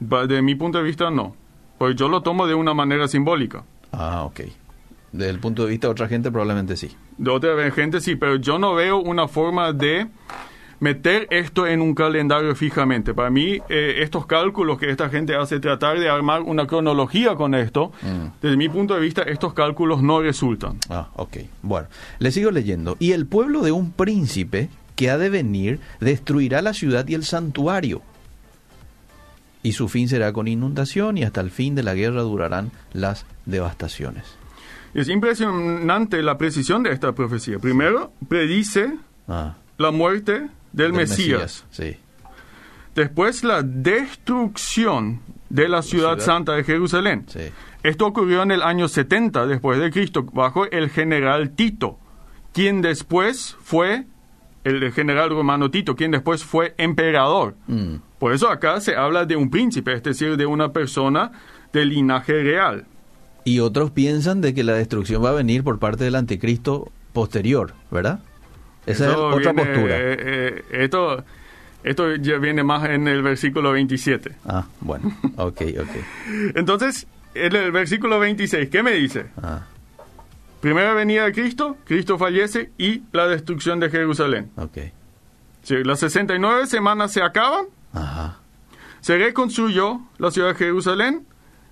De 0.01 0.43
mi 0.43 0.55
punto 0.57 0.79
de 0.79 0.85
vista, 0.85 1.11
no. 1.11 1.37
Pues 1.79 1.95
yo 1.95 2.09
lo 2.09 2.23
tomo 2.23 2.49
de 2.49 2.55
una 2.55 2.75
manera 2.75 3.07
simbólica. 3.07 3.63
Ah, 3.93 4.25
ok. 4.25 4.41
Desde 5.13 5.31
el 5.31 5.39
punto 5.39 5.65
de 5.65 5.71
vista 5.71 5.87
de 5.87 5.93
otra 5.93 6.09
gente 6.09 6.31
probablemente 6.31 6.77
sí. 6.77 6.95
De 7.17 7.31
otra 7.31 7.71
gente 7.71 8.01
sí, 8.01 8.17
pero 8.17 8.37
yo 8.37 8.59
no 8.59 8.75
veo 8.75 8.99
una 8.99 9.29
forma 9.29 9.73
de 9.73 10.09
meter 10.81 11.27
esto 11.31 11.67
en 11.67 11.81
un 11.81 11.95
calendario 11.95 12.55
fijamente. 12.55 13.15
Para 13.15 13.31
mí, 13.31 13.59
eh, 13.69 13.97
estos 13.99 14.27
cálculos 14.27 14.79
que 14.79 14.91
esta 14.91 15.09
gente 15.09 15.35
hace, 15.35 15.61
tratar 15.61 15.99
de 15.99 16.09
armar 16.09 16.43
una 16.43 16.67
cronología 16.67 17.35
con 17.35 17.55
esto, 17.55 17.93
desde 18.43 18.57
mi 18.57 18.69
punto 18.69 18.95
de 18.95 19.01
vista, 19.01 19.23
estos 19.23 19.55
cálculos 19.55 20.03
no 20.03 20.23
resultan. 20.23 20.79
Ah, 20.89 21.09
ok. 21.17 21.39
Bueno, 21.63 21.89
le 22.19 22.31
sigo 22.31 22.51
leyendo. 22.51 22.97
Y 22.99 23.13
el 23.13 23.27
pueblo 23.27 23.63
de 23.63 23.73
un 23.73 23.93
príncipe 23.93 24.71
que 24.97 25.11
ha 25.11 25.19
de 25.19 25.31
venir 25.31 25.81
destruirá 26.01 26.63
la 26.63 26.75
ciudad 26.75 27.07
y 27.09 27.15
el 27.15 27.25
santuario. 27.25 28.03
Y 29.63 29.73
su 29.73 29.89
fin 29.89 30.09
será 30.09 30.33
con 30.33 30.49
inundación 30.49 31.19
y 31.19 31.25
hasta 31.25 31.41
el 31.41 31.51
fin 31.51 31.75
de 31.75 31.83
la 31.83 31.95
guerra 31.95 32.23
durarán 32.23 32.71
las 32.93 33.27
devastaciones. 33.45 34.25
Es 34.95 35.09
impresionante 35.09 36.23
la 36.23 36.39
precisión 36.39 36.83
de 36.83 36.93
esta 36.93 37.13
profecía. 37.13 37.59
Primero, 37.59 38.13
predice 38.29 38.95
Ah, 39.29 39.57
la 39.77 39.91
muerte 39.91 40.49
del, 40.73 40.93
Mesías. 40.93 41.65
Sí. 41.71 41.97
Después, 42.95 43.45
la 43.45 43.63
destrucción 43.63 45.21
de 45.49 45.69
la 45.69 45.83
ciudad, 45.83 46.15
ciudad. 46.15 46.25
santa 46.25 46.53
de 46.53 46.65
Jerusalén. 46.65 47.25
Sí. 47.29 47.41
Esto 47.83 48.07
ocurrió 48.07 48.43
en 48.43 48.51
el 48.51 48.63
año 48.63 48.89
70 48.89 49.47
después 49.47 49.79
de 49.79 49.91
Cristo, 49.91 50.25
bajo 50.25 50.67
el 50.67 50.91
general 50.91 51.51
Tito, 51.51 51.99
quien 52.53 52.83
después 52.83 53.57
fue 53.63 54.07
el 54.65 54.93
general 54.93 55.31
romano 55.31 55.71
Tito, 55.71 55.95
quien 55.95 56.11
después 56.11 56.45
fue 56.45 56.75
emperador. 56.77 57.55
Mm, 57.69 57.97
Por 58.19 58.35
eso 58.35 58.51
acá 58.51 58.81
se 58.81 58.97
habla 58.97 59.25
de 59.25 59.37
un 59.37 59.49
príncipe, 59.49 59.93
es 59.93 60.03
decir, 60.03 60.37
de 60.37 60.45
una 60.45 60.73
persona 60.73 61.31
de 61.73 61.85
linaje 61.85 62.33
real. 62.43 62.85
Y 63.45 63.61
otros 63.61 63.93
piensan 63.93 64.41
de 64.41 64.53
que 64.53 64.65
la 64.65 64.75
destrucción 64.75 65.25
va 65.25 65.31
a 65.31 65.35
venir 65.35 65.63
por 65.63 65.79
parte 65.79 66.05
del 66.05 66.17
anticristo 66.17 66.91
posterior, 67.13 67.75
¿verdad? 67.91 68.21
Esa 68.87 69.05
es 69.07 69.11
Eso 69.13 69.27
otra 69.29 69.53
viene, 69.53 69.71
postura. 69.73 69.97
eh, 69.99 70.17
eh, 70.19 70.65
esto, 70.73 71.25
esto 71.85 72.17
ya 72.17 72.39
viene 72.39 72.63
más 72.63 72.89
en 72.89 73.07
el 73.09 73.23
versículo 73.23 73.73
27. 73.73 74.35
Ah, 74.47 74.67
bueno. 74.81 75.15
Ok, 75.37 75.63
ok. 75.81 76.55
Entonces, 76.57 77.07
en 77.35 77.55
el 77.55 77.71
versículo 77.73 78.19
26, 78.19 78.69
¿qué 78.71 78.83
me 78.83 78.93
dice? 78.93 79.27
Ah, 79.43 79.67
Primera 80.61 80.93
venida 80.93 81.25
de 81.25 81.33
Cristo, 81.33 81.77
Cristo 81.85 82.19
fallece 82.19 82.71
y 82.79 83.03
la 83.13 83.29
destrucción 83.29 83.79
de 83.79 83.91
Jerusalén. 83.91 84.51
ok. 84.57 84.79
Sí, 85.63 85.85
las 85.85 86.01
69 86.01 86.67
semanas 86.67 87.13
se 87.13 87.21
acaban, 87.23 87.67
Ajá. 87.93 88.39
se 89.01 89.19
reconstruyó 89.19 90.01
la 90.19 90.31
ciudad 90.31 90.49
de 90.49 90.55
Jerusalén, 90.55 91.27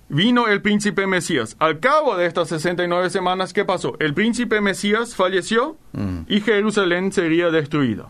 vino 0.09 0.47
el 0.47 0.61
príncipe 0.61 1.05
Mesías. 1.07 1.55
Al 1.59 1.79
cabo 1.79 2.15
de 2.17 2.25
estas 2.25 2.49
69 2.49 3.09
semanas, 3.09 3.53
¿qué 3.53 3.65
pasó? 3.65 3.95
El 3.99 4.13
príncipe 4.13 4.61
Mesías 4.61 5.15
falleció 5.15 5.77
Mm. 5.93 6.19
y 6.27 6.41
Jerusalén 6.41 7.11
sería 7.11 7.49
destruida. 7.49 8.07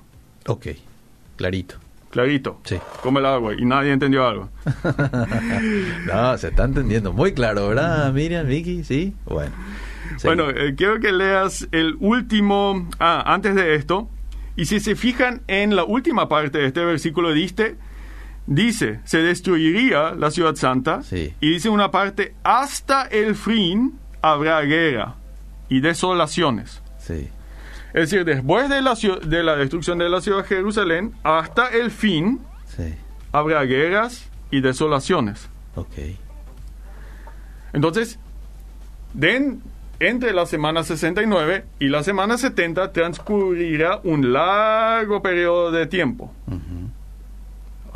Ok. 0.47 0.67
Clarito. 1.37 1.75
Clarito. 2.09 2.59
Sí. 2.63 2.77
Como 3.03 3.19
el 3.19 3.25
agua. 3.25 3.53
Y 3.57 3.65
nadie 3.65 3.91
entendió 3.91 4.25
algo. 4.27 4.49
No, 6.05 6.37
se 6.37 6.47
está 6.49 6.63
entendiendo 6.63 7.13
muy 7.13 7.33
claro, 7.33 7.69
¿verdad, 7.69 8.11
Miriam, 8.13 8.47
Vicky? 8.47 8.83
Sí. 8.83 9.13
Bueno. 9.25 9.51
Sí. 10.17 10.25
Bueno, 10.27 10.49
eh, 10.49 10.73
quiero 10.75 10.99
que 10.99 11.11
leas 11.11 11.67
el 11.71 11.95
último... 11.99 12.87
Ah, 12.99 13.23
antes 13.33 13.55
de 13.55 13.75
esto. 13.75 14.09
Y 14.55 14.65
si 14.65 14.79
se 14.79 14.95
fijan 14.95 15.41
en 15.47 15.75
la 15.75 15.83
última 15.83 16.27
parte 16.29 16.57
de 16.59 16.67
este 16.67 16.83
versículo, 16.83 17.33
diste, 17.33 17.75
dice, 18.47 18.99
se 19.03 19.19
destruiría 19.21 20.11
la 20.15 20.31
ciudad 20.31 20.55
santa. 20.55 21.03
Sí. 21.03 21.33
Y 21.39 21.49
dice 21.51 21.69
una 21.69 21.91
parte, 21.91 22.33
hasta 22.43 23.03
el 23.03 23.35
fin 23.35 23.99
habrá 24.21 24.61
guerra 24.61 25.15
y 25.69 25.79
desolaciones. 25.81 26.81
Sí. 26.97 27.29
Es 27.93 28.09
decir, 28.09 28.25
después 28.25 28.69
de 28.69 28.81
la, 28.81 28.95
de 29.25 29.43
la 29.43 29.55
destrucción 29.55 29.97
de 29.99 30.09
la 30.09 30.21
ciudad 30.21 30.39
de 30.39 30.43
Jerusalén, 30.47 31.13
hasta 31.23 31.67
el 31.69 31.91
fin 31.91 32.39
Sí. 32.65 32.93
habrá 33.31 33.63
guerras 33.63 34.29
y 34.51 34.61
desolaciones. 34.61 35.49
Ok. 35.75 35.93
Entonces, 37.73 38.19
den- 39.13 39.61
entre 39.99 40.31
la 40.33 40.45
semana 40.45 40.83
69 40.83 41.65
y 41.79 41.87
la 41.89 42.03
semana 42.03 42.37
70 42.37 42.91
transcurrirá 42.93 43.99
un 44.03 44.31
largo 44.31 45.21
periodo 45.21 45.71
de 45.71 45.87
tiempo. 45.87 46.31
Ujú. 46.47 46.59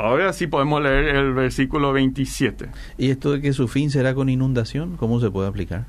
Ahora 0.02 0.32
sí 0.32 0.48
podemos 0.48 0.82
leer 0.82 1.14
el 1.14 1.32
versículo 1.32 1.92
27. 1.92 2.66
¿Y 2.98 3.10
esto 3.10 3.30
de 3.32 3.40
que 3.40 3.52
su 3.52 3.68
fin 3.68 3.90
será 3.90 4.14
con 4.14 4.28
inundación? 4.28 4.96
¿Cómo 4.96 5.20
se 5.20 5.30
puede 5.30 5.48
aplicar? 5.48 5.84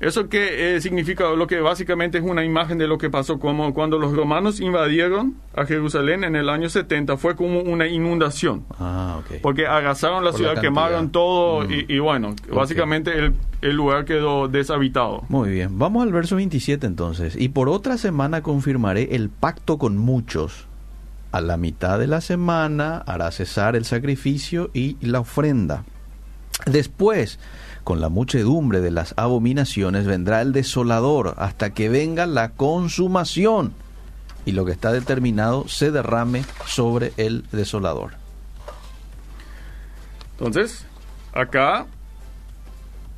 Eso 0.00 0.28
que 0.28 0.74
eh, 0.74 0.80
significa 0.80 1.30
lo 1.30 1.46
que 1.46 1.60
básicamente 1.60 2.18
es 2.18 2.24
una 2.24 2.44
imagen 2.44 2.76
de 2.76 2.88
lo 2.88 2.98
que 2.98 3.08
pasó 3.08 3.38
como 3.38 3.72
cuando 3.72 4.00
los 4.00 4.12
romanos 4.16 4.58
invadieron 4.60 5.36
a 5.54 5.64
Jerusalén 5.64 6.24
en 6.24 6.34
el 6.34 6.48
año 6.48 6.68
70 6.68 7.16
fue 7.16 7.36
como 7.36 7.60
una 7.60 7.86
inundación. 7.86 8.64
Ah, 8.80 9.20
ok. 9.20 9.36
Porque 9.40 9.66
arrasaron 9.68 10.24
la 10.24 10.32
Por 10.32 10.38
ciudad, 10.40 10.56
la 10.56 10.60
quemaron 10.60 11.10
todo 11.12 11.64
Mm. 11.66 11.70
y, 11.70 11.94
y 11.94 11.98
bueno, 12.00 12.34
básicamente 12.52 13.16
el, 13.16 13.32
el 13.60 13.76
lugar 13.76 14.04
quedó 14.04 14.48
deshabitado. 14.48 15.22
Muy 15.28 15.50
bien, 15.50 15.78
vamos 15.78 16.02
al 16.02 16.12
verso 16.12 16.34
27 16.34 16.84
entonces. 16.84 17.36
Y 17.38 17.50
por 17.50 17.68
otra 17.68 17.96
semana 17.96 18.42
confirmaré 18.42 19.14
el 19.14 19.30
pacto 19.30 19.78
con 19.78 19.96
muchos. 19.96 20.66
A 21.32 21.40
la 21.40 21.56
mitad 21.56 21.98
de 21.98 22.06
la 22.06 22.20
semana 22.20 22.98
hará 23.06 23.30
cesar 23.30 23.74
el 23.74 23.86
sacrificio 23.86 24.70
y 24.74 24.98
la 25.00 25.20
ofrenda. 25.20 25.84
Después, 26.66 27.38
con 27.84 28.00
la 28.00 28.10
muchedumbre 28.10 28.80
de 28.80 28.90
las 28.90 29.14
abominaciones, 29.16 30.06
vendrá 30.06 30.42
el 30.42 30.52
desolador 30.52 31.34
hasta 31.38 31.70
que 31.70 31.88
venga 31.88 32.26
la 32.26 32.50
consumación 32.50 33.72
y 34.44 34.52
lo 34.52 34.64
que 34.64 34.72
está 34.72 34.92
determinado 34.92 35.66
se 35.68 35.90
derrame 35.90 36.44
sobre 36.66 37.12
el 37.16 37.44
desolador. 37.50 38.12
Entonces, 40.32 40.86
acá 41.32 41.86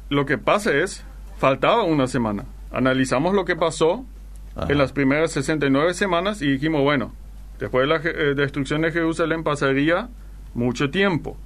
lo 0.08 0.24
que 0.24 0.38
pasa 0.38 0.72
es, 0.72 1.02
faltaba 1.38 1.82
una 1.82 2.06
semana. 2.06 2.44
Analizamos 2.70 3.34
lo 3.34 3.44
que 3.44 3.56
pasó 3.56 4.04
Ajá. 4.54 4.70
en 4.70 4.78
las 4.78 4.92
primeras 4.92 5.32
69 5.32 5.94
semanas 5.94 6.42
y 6.42 6.46
dijimos, 6.46 6.82
bueno, 6.82 7.12
después 7.58 7.88
de 7.88 7.94
la 7.94 8.00
eh, 8.04 8.34
destrucción 8.34 8.82
de 8.82 8.92
Jerusalén 8.92 9.42
pasaría 9.44 10.08
mucho 10.54 10.90
tiempo. 10.90 11.36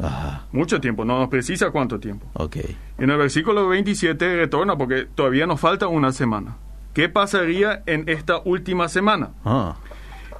Ajá, 0.00 0.44
Mucho 0.52 0.80
tiempo, 0.80 1.04
no 1.04 1.18
nos 1.18 1.28
precisa 1.28 1.70
cuánto 1.70 1.98
tiempo. 1.98 2.26
ok. 2.34 2.56
En 2.98 3.10
el 3.10 3.16
versículo 3.18 3.66
27 3.68 4.36
retorna 4.36 4.76
porque 4.76 5.06
todavía 5.14 5.46
nos 5.46 5.60
falta 5.60 5.88
una 5.88 6.12
semana. 6.12 6.56
¿Qué 6.94 7.08
pasaría 7.08 7.82
en 7.86 8.04
esta 8.08 8.38
última 8.44 8.88
semana? 8.88 9.30
Ah, 9.44 9.76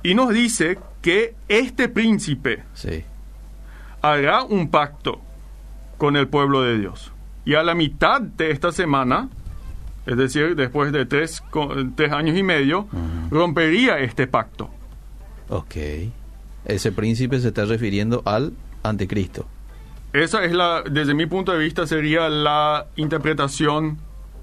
Y 0.03 0.15
nos 0.15 0.31
dice 0.33 0.79
que 1.03 1.35
este 1.49 1.89
príncipe 1.89 2.63
sí. 2.75 3.05
hará 4.01 4.43
un 4.45 4.71
pacto 4.71 5.21
con 5.99 6.17
el 6.17 6.29
pueblo 6.29 6.63
de 6.63 6.79
Dios. 6.79 7.13
Y 7.45 7.55
a 7.55 7.63
la 7.65 7.75
mitad 7.75 8.21
de 8.21 8.51
esta 8.53 8.71
semana, 8.73 9.29
es 10.07 10.17
decir, 10.17 10.55
después 10.55 10.93
de 10.93 11.05
tres, 11.07 11.43
tres 11.97 12.13
años 12.13 12.37
y 12.37 12.43
medio, 12.45 12.87
rompería 13.31 13.99
este 13.99 14.27
pacto. 14.29 14.71
Ok. 15.49 15.77
Ese 16.65 16.93
príncipe 16.93 17.41
se 17.41 17.49
está 17.49 17.65
refiriendo 17.65 18.23
al 18.25 18.53
anticristo. 18.83 19.47
Esa 20.13 20.45
es 20.45 20.53
la, 20.53 20.83
desde 20.83 21.15
mi 21.15 21.27
punto 21.27 21.53
de 21.53 21.59
vista, 21.59 21.87
sería 21.87 22.29
la 22.29 22.87
interpretación 22.97 23.99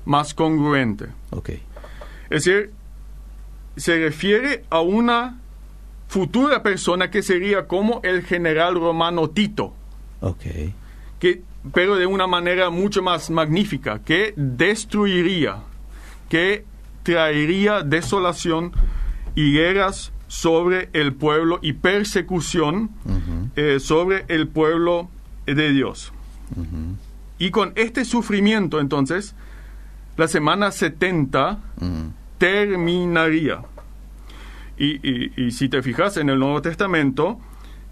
más 0.05 0.33
congruente. 0.33 1.07
Ok. 1.31 1.49
Es 2.29 2.45
decir, 2.45 2.71
se 3.75 3.99
refiere 3.99 4.63
a 4.69 4.81
una 4.81 5.39
futura 6.07 6.63
persona 6.63 7.09
que 7.09 7.21
sería 7.21 7.67
como 7.67 7.99
el 8.03 8.23
general 8.23 8.75
romano 8.75 9.29
Tito. 9.29 9.73
Ok. 10.21 10.43
que, 11.19 11.43
pero 11.73 11.95
de 11.95 12.05
una 12.05 12.27
manera 12.27 12.69
mucho 12.69 13.01
más 13.01 13.29
magnífica, 13.29 13.99
que 13.99 14.33
destruiría, 14.35 15.57
que 16.29 16.63
traería 17.03 17.81
desolación 17.81 18.71
y 19.35 19.53
guerras 19.53 20.11
sobre 20.27 20.89
el 20.93 21.13
pueblo 21.13 21.59
y 21.61 21.73
persecución 21.73 22.89
eh, 23.55 23.79
sobre 23.79 24.25
el 24.27 24.47
pueblo 24.47 25.09
de 25.45 25.71
Dios. 25.71 26.11
Y 27.37 27.51
con 27.51 27.73
este 27.75 28.05
sufrimiento, 28.05 28.79
entonces, 28.79 29.35
la 30.17 30.27
semana 30.27 30.71
70 30.71 31.59
terminaría. 32.37 33.61
Y, 34.77 35.51
si 35.51 35.69
te 35.69 35.81
fijas 35.81 36.17
en 36.17 36.29
el 36.29 36.39
Nuevo 36.39 36.61
Testamento, 36.61 37.39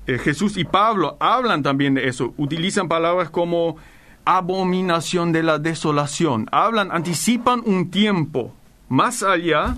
eh, 0.06 0.17
Jesús 0.17 0.58
y 0.58 0.65
Pablo 0.65 1.17
hablan 1.19 1.63
también 1.63 1.93
de 1.93 2.08
eso, 2.08 2.34
utilizan 2.38 2.89
palabras 2.89 3.30
como 3.30 3.78
abominación 4.26 5.32
de 5.32 5.43
la 5.43 5.60
desolación, 5.60 6.48
hablan, 6.52 6.91
anticipan 6.91 7.62
un 7.65 7.89
tiempo 7.89 8.54
más 8.89 9.24
allá 9.24 9.78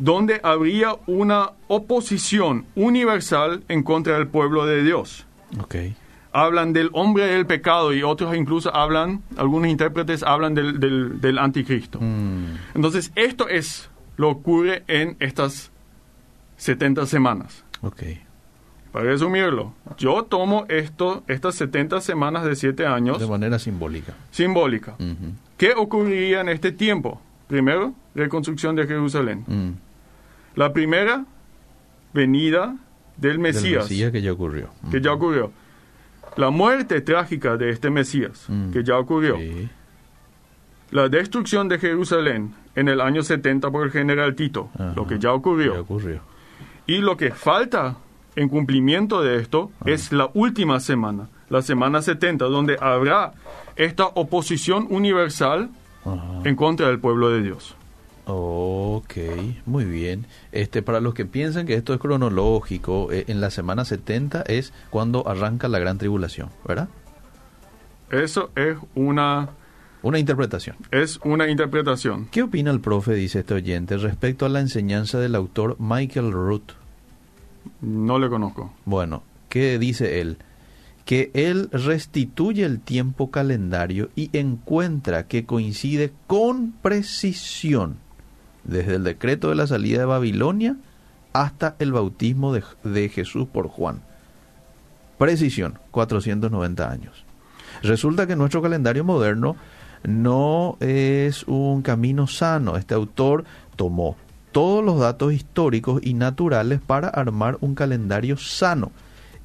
donde 0.00 0.40
habría 0.42 0.96
una 1.06 1.52
oposición 1.68 2.64
universal 2.74 3.62
en 3.68 3.82
contra 3.82 4.14
del 4.14 4.26
pueblo 4.26 4.66
de 4.66 4.82
Dios. 4.82 5.26
Okay. 5.62 5.94
Hablan 6.32 6.72
del 6.72 6.90
hombre 6.92 7.26
del 7.26 7.46
pecado 7.46 7.92
y 7.92 8.02
otros 8.02 8.34
incluso 8.34 8.74
hablan, 8.74 9.22
algunos 9.36 9.68
intérpretes 9.68 10.22
hablan 10.22 10.54
del, 10.54 10.80
del, 11.20 11.38
anticristo. 11.38 12.00
Mm. 12.00 12.56
Entonces, 12.74 13.12
esto 13.14 13.48
es 13.48 13.90
lo 14.16 14.28
que 14.28 14.38
ocurre 14.40 14.84
en 14.86 15.16
estas 15.20 15.70
70 16.56 17.06
semanas. 17.06 17.64
Okay. 17.82 18.22
Para 18.92 19.04
resumirlo, 19.04 19.74
yo 19.98 20.24
tomo 20.24 20.64
esto, 20.68 21.24
estas 21.28 21.56
70 21.56 22.00
semanas 22.00 22.44
de 22.44 22.56
7 22.56 22.86
años. 22.86 23.20
De 23.20 23.26
manera 23.26 23.58
simbólica. 23.58 24.14
Simbólica. 24.30 24.96
¿Qué 25.58 25.72
ocurriría 25.76 26.40
en 26.40 26.48
este 26.48 26.72
tiempo? 26.72 27.20
Primero, 27.48 27.92
reconstrucción 28.14 28.76
de 28.76 28.86
Jerusalén. 28.86 29.44
Mm. 29.46 29.89
La 30.60 30.74
primera, 30.74 31.24
venida 32.12 32.76
del 33.16 33.38
Mesías. 33.38 33.84
Mesías 33.84 34.12
que 34.12 34.20
ya 34.20 34.30
ocurrió. 34.30 34.68
Que 34.90 35.00
ya 35.00 35.14
ocurrió. 35.14 35.52
La 36.36 36.50
muerte 36.50 37.00
trágica 37.00 37.56
de 37.56 37.70
este 37.70 37.88
Mesías, 37.88 38.44
mm. 38.46 38.70
que 38.70 38.84
ya 38.84 38.98
ocurrió. 38.98 39.38
La 40.90 41.08
destrucción 41.08 41.70
de 41.70 41.78
Jerusalén 41.78 42.52
en 42.74 42.88
el 42.90 43.00
año 43.00 43.22
70 43.22 43.70
por 43.70 43.86
el 43.86 43.90
general 43.90 44.34
Tito, 44.34 44.68
lo 44.94 45.06
que 45.06 45.18
ya 45.18 45.32
ocurrió. 45.32 45.72
ya 45.76 45.80
ocurrió. 45.80 46.20
Y 46.86 46.98
lo 46.98 47.16
que 47.16 47.30
falta 47.30 47.96
en 48.36 48.50
cumplimiento 48.50 49.22
de 49.22 49.38
esto 49.38 49.70
ah. 49.80 49.84
es 49.86 50.12
la 50.12 50.28
última 50.34 50.78
semana, 50.80 51.30
la 51.48 51.62
semana 51.62 52.02
70, 52.02 52.44
donde 52.44 52.76
habrá 52.82 53.32
esta 53.76 54.08
oposición 54.08 54.88
universal 54.90 55.70
en 56.44 56.54
contra 56.54 56.88
del 56.88 56.98
pueblo 56.98 57.30
de 57.30 57.44
Dios. 57.44 57.76
Ok, 58.32 59.16
muy 59.66 59.84
bien. 59.84 60.26
Este, 60.52 60.82
para 60.82 61.00
los 61.00 61.14
que 61.14 61.26
piensan 61.26 61.66
que 61.66 61.74
esto 61.74 61.92
es 61.92 62.00
cronológico, 62.00 63.10
eh, 63.10 63.24
en 63.26 63.40
la 63.40 63.50
semana 63.50 63.84
70 63.84 64.42
es 64.42 64.72
cuando 64.90 65.26
arranca 65.26 65.68
la 65.68 65.80
gran 65.80 65.98
tribulación, 65.98 66.50
¿verdad? 66.66 66.88
Eso 68.10 68.50
es 68.54 68.76
una... 68.94 69.50
Una 70.02 70.18
interpretación. 70.18 70.76
Es 70.92 71.18
una 71.24 71.50
interpretación. 71.50 72.28
¿Qué 72.30 72.42
opina 72.42 72.70
el 72.70 72.80
profe, 72.80 73.14
dice 73.14 73.40
este 73.40 73.54
oyente, 73.54 73.98
respecto 73.98 74.46
a 74.46 74.48
la 74.48 74.60
enseñanza 74.60 75.18
del 75.18 75.34
autor 75.34 75.76
Michael 75.78 76.32
Root? 76.32 76.72
No 77.80 78.18
le 78.18 78.28
conozco. 78.28 78.72
Bueno, 78.84 79.24
¿qué 79.48 79.78
dice 79.78 80.20
él? 80.20 80.38
Que 81.04 81.30
él 81.34 81.68
restituye 81.72 82.64
el 82.64 82.80
tiempo 82.80 83.30
calendario 83.30 84.08
y 84.14 84.30
encuentra 84.32 85.26
que 85.26 85.44
coincide 85.44 86.12
con 86.26 86.72
precisión 86.72 87.98
desde 88.64 88.96
el 88.96 89.04
decreto 89.04 89.48
de 89.48 89.54
la 89.54 89.66
salida 89.66 90.00
de 90.00 90.04
Babilonia 90.04 90.76
hasta 91.32 91.76
el 91.78 91.92
bautismo 91.92 92.52
de, 92.52 93.08
Jesús 93.08 93.46
por 93.46 93.68
Juan. 93.68 94.02
Precisión, 95.18 95.78
490 95.90 96.90
años. 96.90 97.24
Resulta 97.82 98.26
que 98.26 98.36
nuestro 98.36 98.62
calendario 98.62 99.04
moderno 99.04 99.56
no 100.02 100.76
es 100.80 101.44
un 101.44 101.82
camino 101.82 102.26
sano. 102.26 102.76
Este 102.76 102.94
autor 102.94 103.44
tomó 103.76 104.16
todos 104.50 104.84
los 104.84 104.98
datos 104.98 105.32
históricos 105.32 106.00
y 106.02 106.14
naturales 106.14 106.80
para 106.80 107.08
armar 107.08 107.58
un 107.60 107.74
calendario 107.74 108.36
sano. 108.36 108.90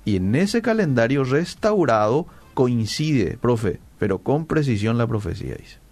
Y 0.06 0.18
en 0.18 0.36
ese 0.36 0.62
calendario 0.62 1.24
restaurado 1.24 2.26
coincide, 2.54 3.38
profe, 3.38 3.80
pero 4.00 4.20
con 4.20 4.46
precisión 4.46 4.98
la 4.98 5.08
profecía, 5.08 5.56
dice. 5.56 5.85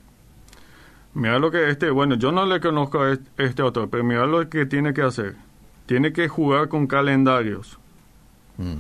Mira 1.14 1.38
lo 1.40 1.52
que 1.52 1.70
este, 1.70 1.90
bueno, 1.90 2.16
yo 2.16 2.32
no 2.32 2.46
le 2.46 2.60
conozco 2.60 3.02
a 3.02 3.18
este 3.38 3.62
autor, 3.62 3.90
pero 3.90 4.04
mira 4.04 4.26
lo 4.26 4.50
que 4.50 4.66
tiene 4.66 4.94
que 4.94 5.04
hacer. 5.04 5.36
Tiene 5.86 6.12
que 6.12 6.28
jugar 6.28 6.70
con 6.70 6.88
calendarios. 6.88 7.78
Mm. 8.58 8.80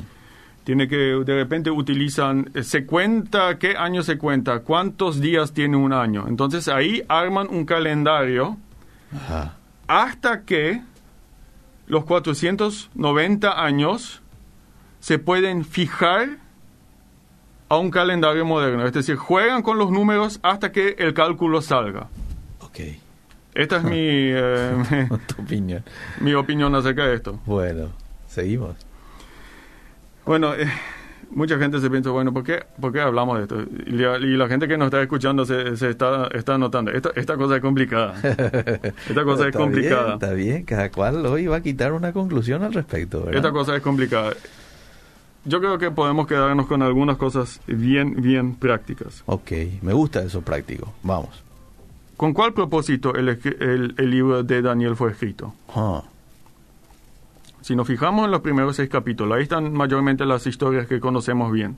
Tiene 0.63 0.87
que, 0.87 0.95
de 0.95 1.35
repente 1.35 1.69
utilizan, 1.69 2.49
eh, 2.53 2.63
se 2.63 2.85
cuenta, 2.85 3.59
¿qué 3.59 3.75
año 3.75 4.01
se 4.01 4.17
cuenta? 4.17 4.59
¿Cuántos 4.59 5.19
días 5.19 5.53
tiene 5.53 5.75
un 5.75 5.91
año? 5.91 6.25
Entonces 6.27 6.69
ahí 6.69 7.03
arman 7.09 7.47
un 7.49 7.65
calendario 7.65 8.57
hasta 9.87 10.43
que 10.43 10.81
los 11.85 12.05
490 12.05 13.63
años 13.63 14.21
se 15.01 15.19
pueden 15.19 15.65
fijar 15.65 16.37
a 17.67 17.77
un 17.77 17.91
calendario 17.91 18.45
moderno. 18.45 18.85
Es 18.85 18.93
decir, 18.93 19.17
juegan 19.17 19.61
con 19.61 19.77
los 19.77 19.91
números 19.91 20.39
hasta 20.43 20.71
que 20.71 20.95
el 20.97 21.13
cálculo 21.13 21.61
salga. 21.61 22.07
Esta 23.53 23.77
es 23.77 23.83
mi, 23.83 23.97
eh, 23.99 25.07
opinión. 25.39 25.83
mi 26.19 26.33
opinión 26.33 26.73
acerca 26.75 27.05
de 27.05 27.15
esto. 27.15 27.39
Bueno, 27.45 27.89
seguimos. 28.27 28.75
Bueno, 30.25 30.53
eh, 30.55 30.67
mucha 31.31 31.57
gente 31.57 31.79
se 31.79 31.89
piensa, 31.89 32.09
bueno, 32.11 32.33
¿por 32.33 32.43
qué, 32.43 32.63
por 32.79 32.93
qué 32.93 33.01
hablamos 33.01 33.37
de 33.37 33.43
esto? 33.43 33.61
Y 33.85 34.35
la, 34.37 34.47
gente 34.47 34.67
que 34.67 34.77
nos 34.77 34.87
está 34.87 35.01
escuchando 35.01 35.45
se, 35.45 35.75
se 35.77 35.89
está, 35.89 36.27
está 36.33 36.57
notando. 36.57 36.91
Esta, 36.91 37.11
esta 37.15 37.35
cosa 37.35 37.57
es 37.57 37.61
complicada. 37.61 38.15
Esta 38.23 39.23
cosa 39.23 39.47
es 39.47 39.55
complicada. 39.55 40.13
está 40.13 40.31
bien, 40.31 40.63
cada 40.63 40.89
cual 40.91 41.25
hoy 41.25 41.47
va 41.47 41.57
a 41.57 41.61
quitar 41.61 41.93
una 41.93 42.13
conclusión 42.13 42.63
al 42.63 42.73
respecto. 42.73 43.29
Esta 43.29 43.51
cosa 43.51 43.75
es 43.75 43.81
complicada. 43.81 44.33
Yo 45.45 45.59
creo 45.59 45.77
que 45.77 45.91
podemos 45.91 46.25
quedarnos 46.25 46.67
con 46.67 46.81
algunas 46.81 47.17
cosas 47.17 47.59
bien, 47.67 48.21
bien 48.21 48.55
prácticas. 48.55 49.23
Ok, 49.25 49.51
me 49.81 49.91
gusta 49.91 50.21
eso 50.23 50.41
práctico. 50.41 50.93
Vamos. 51.03 51.43
¿Con 52.17 52.33
cuál 52.33 52.53
propósito 52.53 53.15
el, 53.15 53.29
el, 53.97 54.09
libro 54.09 54.43
de 54.43 54.61
Daniel 54.61 54.95
fue 54.95 55.11
escrito? 55.11 55.53
Ah. 55.75 56.03
Si 57.61 57.75
nos 57.75 57.87
fijamos 57.87 58.25
en 58.25 58.31
los 58.31 58.41
primeros 58.41 58.75
seis 58.75 58.89
capítulos, 58.89 59.37
ahí 59.37 59.43
están 59.43 59.73
mayormente 59.73 60.25
las 60.25 60.45
historias 60.45 60.85
que 60.85 60.99
conocemos 60.99 61.51
bien. 61.51 61.77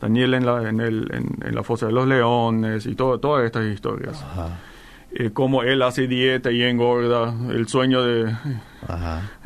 Daniel 0.00 0.34
en 0.34 0.44
la, 0.44 0.68
en, 0.68 0.80
el, 0.80 1.08
en, 1.12 1.54
la 1.54 1.62
fosa 1.62 1.86
de 1.86 1.92
los 1.92 2.08
leones 2.08 2.84
y 2.86 2.96
todo, 2.96 3.20
todas 3.20 3.46
estas 3.46 3.64
historias. 3.66 4.24
Eh, 5.12 5.30
cómo 5.32 5.62
él 5.62 5.82
hace 5.82 6.06
dieta 6.08 6.50
y 6.50 6.62
engorda, 6.62 7.34
el 7.48 7.68
sueño 7.68 8.02
de, 8.02 8.34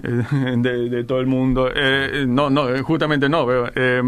de, 0.03 1.05
todo 1.05 1.21
el 1.21 1.27
mundo. 1.27 1.71
Eh, 1.75 2.25
no, 2.27 2.49
no, 2.49 2.67
justamente 2.83 3.29
no. 3.29 3.47
Eh, 3.75 4.03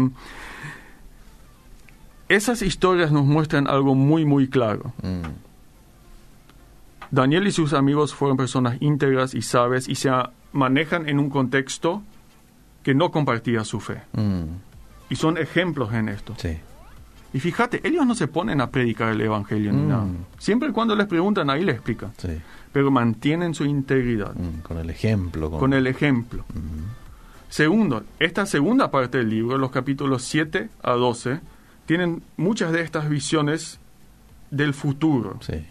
esas 2.27 2.61
historias 2.61 3.11
nos 3.11 3.25
muestran 3.25 3.67
algo 3.67 3.95
muy, 3.95 4.25
muy 4.25 4.49
claro. 4.49 4.93
Mm. 5.01 5.46
Daniel 7.11 7.47
y 7.47 7.51
sus 7.51 7.73
amigos 7.73 8.13
fueron 8.13 8.37
personas 8.37 8.77
íntegras 8.81 9.33
y 9.33 9.41
sabias 9.41 9.87
y 9.87 9.95
se 9.95 10.11
manejan 10.51 11.07
en 11.07 11.19
un 11.19 11.29
contexto 11.29 12.03
que 12.83 12.93
no 12.93 13.11
compartía 13.11 13.63
su 13.63 13.79
fe. 13.79 14.01
Mm. 14.13 14.43
Y 15.09 15.15
son 15.15 15.37
ejemplos 15.37 15.93
en 15.93 16.09
esto. 16.09 16.35
Sí. 16.37 16.57
Y 17.33 17.39
fíjate, 17.39 17.85
ellos 17.87 18.05
no 18.05 18.15
se 18.15 18.27
ponen 18.27 18.61
a 18.61 18.69
predicar 18.69 19.11
el 19.11 19.21
Evangelio 19.21 19.71
ni 19.71 19.81
mm. 19.81 19.87
nada. 19.87 20.07
Siempre 20.37 20.71
cuando 20.71 20.95
les 20.95 21.07
preguntan, 21.07 21.49
ahí 21.49 21.63
les 21.63 21.75
explican. 21.75 22.13
Sí. 22.17 22.39
Pero 22.71 22.91
mantienen 22.91 23.53
su 23.53 23.65
integridad. 23.65 24.33
Mm, 24.35 24.61
con 24.61 24.77
el 24.77 24.89
ejemplo. 24.89 25.51
Con, 25.51 25.73
el 25.73 25.87
ejemplo. 25.87 26.45
Segundo, 27.49 28.03
esta 28.19 28.45
segunda 28.45 28.91
parte 28.91 29.19
del 29.19 29.29
libro, 29.29 29.57
los 29.57 29.71
capítulos 29.71 30.23
7 30.23 30.69
a 30.83 30.91
12, 30.91 31.39
tienen 31.85 32.21
muchas 32.35 32.71
de 32.71 32.81
estas 32.81 33.09
visiones 33.09 33.79
del 34.51 34.73
futuro. 34.73 35.39
Sí. 35.41 35.65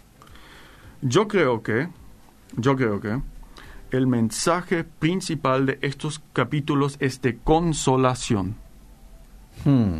Yo 1.01 1.27
creo 1.27 1.63
que, 1.63 1.89
yo 2.55 2.75
creo 2.75 2.99
que 2.99 3.19
el 3.91 4.07
mensaje 4.07 4.83
principal 4.83 5.65
de 5.65 5.79
estos 5.81 6.21
capítulos 6.33 6.97
es 6.99 7.21
de 7.21 7.37
consolación. 7.37 8.55
Hmm. 9.63 9.99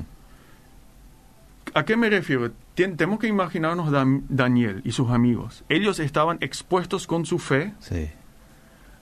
¿A 1.74 1.86
qué 1.86 1.96
me 1.96 2.10
refiero? 2.10 2.52
tenemos 2.86 3.20
que 3.20 3.28
imaginarnos 3.28 3.92
Daniel 4.30 4.82
y 4.86 4.92
sus 4.92 5.10
amigos. 5.10 5.64
Ellos 5.68 6.00
estaban 6.00 6.38
expuestos 6.42 7.08
con 7.08 7.26
su 7.26 7.40
fe 7.40 7.74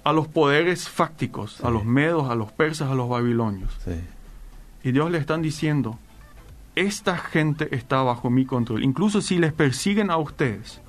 a 0.04 0.14
los 0.14 0.30
poderes 0.30 0.88
fácticos, 0.88 1.62
a 1.62 1.70
los 1.70 1.84
medos, 1.84 2.30
a 2.30 2.36
los 2.36 2.54
persas, 2.54 2.90
a 2.90 2.96
los 2.96 3.10
babilonios. 3.10 3.76
Y 4.82 4.92
Dios 4.94 5.12
le 5.12 5.18
están 5.18 5.42
diciendo, 5.42 6.00
esta 6.76 7.18
gente 7.18 7.76
está 7.76 8.02
bajo 8.02 8.30
mi 8.30 8.46
control. 8.46 8.84
Incluso 8.84 9.22
si 9.22 9.40
les 9.40 9.52
persiguen 9.52 10.10
a 10.10 10.18
ustedes, 10.18 10.80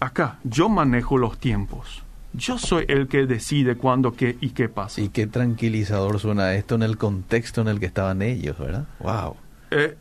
acá, 0.00 0.38
yo 0.44 0.68
manejo 0.68 1.18
los 1.18 1.38
tiempos. 1.38 2.02
Yo 2.32 2.58
soy 2.58 2.84
el 2.88 3.08
que 3.08 3.26
decide 3.26 3.76
cuándo, 3.76 4.12
qué 4.12 4.36
y 4.40 4.50
qué 4.50 4.68
pasa. 4.68 5.00
Y 5.00 5.08
qué 5.08 5.26
tranquilizador 5.26 6.18
suena 6.20 6.54
esto 6.54 6.74
en 6.74 6.82
el 6.82 6.98
contexto 6.98 7.62
en 7.62 7.68
el 7.68 7.80
que 7.80 7.86
estaban 7.86 8.20
ellos, 8.20 8.58
¿verdad? 8.58 8.84
Wow. 9.00 9.36
Eh, 9.70 9.96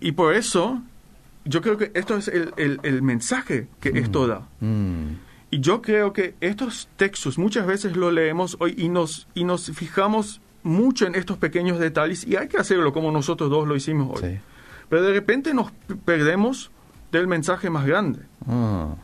y 0.00 0.12
por 0.12 0.34
eso, 0.34 0.80
yo 1.44 1.60
creo 1.60 1.76
que 1.78 1.90
esto 1.94 2.16
es 2.16 2.28
el, 2.28 2.52
el, 2.56 2.78
el 2.84 3.02
mensaje 3.02 3.66
que 3.80 3.92
Mm. 3.92 3.96
esto 3.96 4.26
da. 4.28 4.42
Mm. 4.60 5.06
Y 5.50 5.60
yo 5.60 5.82
creo 5.82 6.12
que 6.12 6.34
estos 6.40 6.88
textos 6.96 7.36
muchas 7.36 7.66
veces 7.66 7.96
lo 7.96 8.10
leemos 8.12 8.56
hoy 8.60 8.74
y 8.78 8.88
nos, 8.88 9.26
y 9.34 9.42
nos 9.44 9.66
fijamos 9.72 10.40
mucho 10.62 11.06
en 11.06 11.16
estos 11.16 11.36
pequeños 11.38 11.80
detalles 11.80 12.24
y 12.24 12.36
hay 12.36 12.46
que 12.48 12.58
hacerlo 12.58 12.92
como 12.92 13.10
nosotros 13.10 13.50
dos 13.50 13.66
lo 13.66 13.74
hicimos 13.74 14.22
hoy. 14.22 14.30
Sí. 14.30 14.38
Pero 14.88 15.02
de 15.02 15.12
repente 15.12 15.52
nos 15.52 15.72
perdemos 16.04 16.70
del 17.10 17.26
mensaje 17.26 17.68
más 17.70 17.84
grande. 17.86 18.20
Ah. 18.46 18.94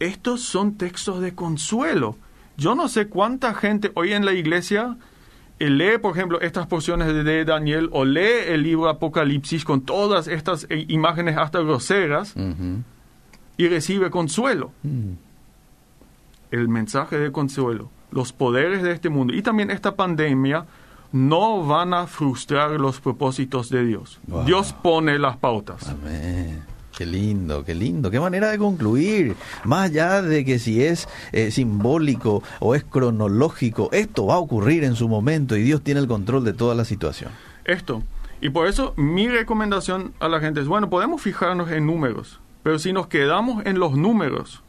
Estos 0.00 0.42
son 0.42 0.74
textos 0.76 1.20
de 1.20 1.34
consuelo. 1.34 2.16
Yo 2.56 2.74
no 2.74 2.88
sé 2.88 3.08
cuánta 3.08 3.54
gente 3.54 3.90
hoy 3.94 4.12
en 4.12 4.24
la 4.24 4.32
iglesia 4.32 4.96
eh, 5.58 5.70
lee, 5.70 5.98
por 6.00 6.12
ejemplo, 6.16 6.40
estas 6.40 6.66
porciones 6.66 7.06
de- 7.24 7.44
Daniel 7.44 7.88
o 7.92 8.04
lee 8.04 8.44
el 8.48 8.62
libro 8.62 8.88
Apocalipsis 8.90 9.64
con 9.64 9.80
todas 9.82 10.28
estas 10.28 10.66
eh, 10.68 10.84
imágenes 10.88 11.36
hasta 11.38 11.60
groseras 11.60 12.34
Ujú. 12.36 12.82
y 13.56 13.68
recibe 13.68 14.10
consuelo. 14.10 14.72
Mm. 14.82 15.12
el 16.52 16.68
mensaje 16.68 17.18
de 17.18 17.32
consuelo, 17.32 17.90
los 18.12 18.32
poderes 18.32 18.82
de 18.82 18.92
este 18.92 19.08
mundo 19.08 19.34
y 19.34 19.42
también 19.42 19.70
esta 19.70 19.96
pandemia 19.96 20.64
no 21.12 21.64
van 21.66 21.92
a 21.92 22.06
frustrar 22.06 22.70
los 22.80 23.00
propósitos 23.00 23.68
de 23.68 23.84
Dios. 23.84 24.20
Wow. 24.26 24.44
Dios 24.44 24.72
pone 24.72 25.18
las 25.18 25.36
pautas. 25.36 25.88
Amén. 25.88 26.62
Qué 26.96 27.04
lindo, 27.04 27.62
qué 27.62 27.74
lindo, 27.74 28.10
qué 28.10 28.18
manera 28.18 28.50
de 28.50 28.56
concluir. 28.56 29.36
Más 29.64 29.90
allá 29.90 30.22
de 30.22 30.46
que 30.46 30.58
si 30.58 30.82
es 30.82 31.06
eh, 31.32 31.50
simbólico 31.50 32.42
o 32.58 32.74
es 32.74 32.84
cronológico, 32.84 33.90
esto 33.92 34.24
va 34.24 34.36
a 34.36 34.38
ocurrir 34.38 34.82
en 34.82 34.94
su 34.94 35.06
momento 35.06 35.58
y 35.58 35.62
Dios 35.62 35.82
tiene 35.82 36.00
el 36.00 36.08
control 36.08 36.42
de 36.42 36.54
toda 36.54 36.74
la 36.74 36.86
situación. 36.86 37.32
Esto. 37.66 38.02
Y 38.40 38.48
por 38.48 38.66
eso 38.66 38.94
mi 38.96 39.28
recomendación 39.28 40.14
a 40.20 40.28
la 40.28 40.40
gente 40.40 40.62
es, 40.62 40.68
bueno, 40.68 40.88
podemos 40.88 41.20
fijarnos 41.20 41.70
en 41.70 41.84
números, 41.84 42.40
pero 42.62 42.78
si 42.78 42.94
nos 42.94 43.08
quedamos 43.08 43.66
en 43.66 43.78
los 43.78 43.94
números, 43.94 44.62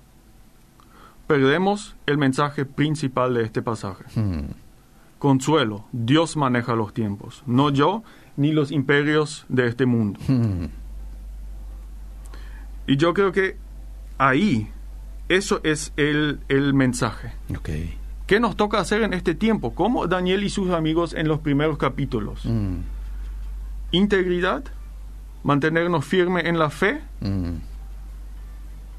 perdemos 1.27 1.95
el 2.07 2.17
mensaje 2.17 2.65
principal 2.65 3.35
de 3.35 3.43
este 3.43 3.61
pasaje. 3.61 4.03
Hmm. 4.15 4.49
Consuelo, 5.17 5.85
Dios 5.93 6.35
maneja 6.35 6.75
los 6.75 6.93
tiempos, 6.93 7.41
no 7.45 7.69
yo 7.69 8.03
ni 8.35 8.51
los 8.51 8.73
imperios 8.73 9.45
de 9.47 9.67
este 9.67 9.85
mundo. 9.85 10.19
Hmm. 10.27 10.65
Y 12.87 12.97
yo 12.97 13.13
creo 13.13 13.31
que 13.31 13.57
ahí, 14.17 14.71
eso 15.29 15.59
es 15.63 15.93
el, 15.97 16.39
el 16.47 16.73
mensaje. 16.73 17.33
Ok. 17.55 17.69
¿Qué 18.25 18.39
nos 18.39 18.55
toca 18.57 18.79
hacer 18.79 19.03
en 19.03 19.13
este 19.13 19.35
tiempo? 19.35 19.73
Como 19.75 20.07
Daniel 20.07 20.43
y 20.43 20.49
sus 20.49 20.71
amigos 20.71 21.13
en 21.13 21.27
los 21.27 21.39
primeros 21.39 21.77
capítulos. 21.77 22.45
Hmm. 22.45 22.77
Integridad, 23.91 24.63
mantenernos 25.43 26.05
firmes 26.05 26.45
en 26.45 26.59
la 26.59 26.69
fe 26.69 27.01
Hmm. 27.21 27.57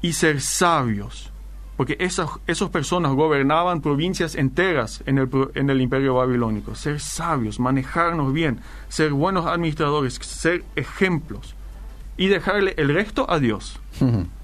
y 0.01 0.13
ser 0.13 0.41
sabios. 0.41 1.31
Porque 1.77 1.95
esas, 1.99 2.29
esas 2.45 2.69
personas 2.69 3.13
gobernaban 3.13 3.81
provincias 3.81 4.35
enteras 4.35 5.01
en 5.05 5.17
el, 5.17 5.29
en 5.55 5.69
el 5.69 5.79
imperio 5.79 6.15
babilónico. 6.15 6.75
Ser 6.75 6.99
sabios, 6.99 7.59
manejarnos 7.59 8.33
bien, 8.33 8.59
ser 8.89 9.13
buenos 9.13 9.45
administradores, 9.45 10.15
ser 10.15 10.65
ejemplos. 10.75 11.55
Y 12.19 12.27
dejarle 12.27 12.73
el 12.77 12.93
resto 12.93 13.31
a 13.31 13.39
Dios. 13.39 13.79
Hmm. 13.99 14.23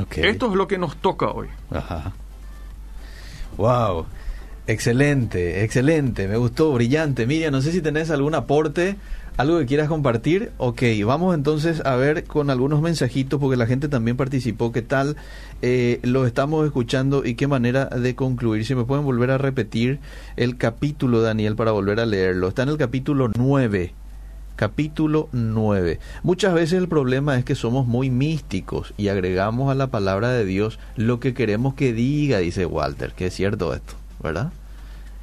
Ok. 0.00 0.16
Esto 0.16 0.46
es 0.46 0.54
lo 0.54 0.66
que 0.66 0.78
nos 0.78 0.96
toca 0.96 1.28
hoy. 1.28 1.48
Ajá. 1.70 2.14
Wow. 3.58 4.06
Excelente, 4.66 5.64
excelente. 5.64 6.28
Me 6.28 6.38
gustó, 6.38 6.72
brillante. 6.72 7.26
Miriam, 7.26 7.52
no 7.52 7.60
sé 7.60 7.72
si 7.72 7.82
tenés 7.82 8.10
algún 8.10 8.34
aporte, 8.34 8.96
algo 9.36 9.58
que 9.58 9.66
quieras 9.66 9.88
compartir. 9.88 10.50
Ok, 10.56 10.82
vamos 11.04 11.34
entonces 11.34 11.84
a 11.84 11.94
ver 11.96 12.24
con 12.24 12.48
algunos 12.48 12.80
mensajitos, 12.80 13.38
porque 13.38 13.58
la 13.58 13.66
gente 13.66 13.88
también 13.90 14.16
participó. 14.16 14.72
¿Qué 14.72 14.80
tal? 14.80 15.16
Eh, 15.60 16.00
lo 16.04 16.24
estamos 16.24 16.64
escuchando 16.64 17.26
y 17.26 17.34
qué 17.34 17.46
manera 17.46 17.84
de 17.84 18.14
concluir. 18.14 18.64
Si 18.64 18.74
me 18.74 18.84
pueden 18.84 19.04
volver 19.04 19.30
a 19.30 19.36
repetir 19.36 20.00
el 20.36 20.56
capítulo, 20.56 21.20
Daniel, 21.20 21.54
para 21.54 21.72
volver 21.72 22.00
a 22.00 22.06
leerlo. 22.06 22.48
Está 22.48 22.62
en 22.62 22.70
el 22.70 22.78
capítulo 22.78 23.30
9 23.36 23.92
capítulo 24.56 25.28
9. 25.32 25.98
Muchas 26.22 26.54
veces 26.54 26.78
el 26.78 26.88
problema 26.88 27.38
es 27.38 27.44
que 27.44 27.54
somos 27.54 27.86
muy 27.86 28.10
místicos 28.10 28.94
y 28.96 29.08
agregamos 29.08 29.70
a 29.70 29.74
la 29.74 29.88
palabra 29.88 30.30
de 30.30 30.44
Dios 30.44 30.78
lo 30.96 31.20
que 31.20 31.34
queremos 31.34 31.74
que 31.74 31.92
diga, 31.92 32.38
dice 32.38 32.66
Walter, 32.66 33.12
que 33.12 33.26
es 33.26 33.34
cierto 33.34 33.74
esto, 33.74 33.94
¿verdad? 34.22 34.52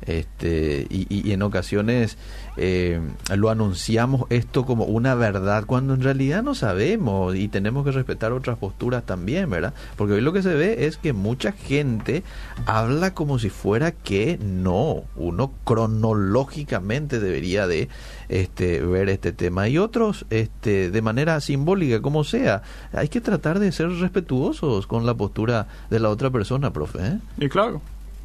Este, 0.09 0.87
y, 0.89 1.05
y- 1.13 1.29
y 1.29 1.33
en 1.33 1.41
ocasiones 1.43 2.17
eh, 2.57 2.99
lo 3.35 3.49
anunciamos 3.51 4.23
esto 4.31 4.65
como 4.65 4.85
una 4.85 5.13
verdad 5.15 5.65
cuando 5.67 5.93
en 5.93 6.01
realidad 6.01 6.41
no 6.41 6.55
sabemos 6.55 7.35
y 7.35 7.47
tenemos 7.47 7.85
que 7.85 7.91
respetar 7.91 8.31
otras 8.33 8.57
posturas 8.57 9.05
también, 9.05 9.49
¿verdad? 9.49 9.73
Porque 9.97 10.13
hoy 10.15 10.21
lo 10.21 10.33
que 10.33 10.41
se 10.41 10.53
ve 10.55 10.85
es 10.87 10.97
que 10.97 11.13
mucha 11.13 11.51
gente 11.51 12.23
habla 12.65 13.13
como 13.13 13.37
si 13.39 13.49
fuera 13.49 13.91
que 13.91 14.39
no, 14.41 15.03
uno 15.15 15.51
cronológicamente 15.63 17.19
debería 17.19 17.67
de 17.67 17.87
este, 18.29 18.81
ver 18.81 19.09
este 19.09 19.31
tema 19.31 19.67
y 19.69 19.77
otros 19.77 20.25
este, 20.29 20.91
de 20.91 21.01
manera 21.01 21.39
simbólica, 21.41 22.01
como 22.01 22.23
sea. 22.23 22.61
Hay 22.93 23.09
que 23.09 23.21
tratar 23.21 23.59
de 23.59 23.71
ser 23.71 23.89
respetuosos 23.89 24.87
con 24.87 25.05
la 25.05 25.13
postura 25.13 25.67
de 25.89 25.99
la 25.99 26.09
otra 26.09 26.29
persona, 26.29 26.71
profe. 26.73 26.99
¿eh? 26.99 27.19
Y 27.37 27.49
claro, 27.49 27.81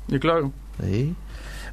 y 0.08 0.18
claro. 0.18 0.50
Sí. 0.82 1.14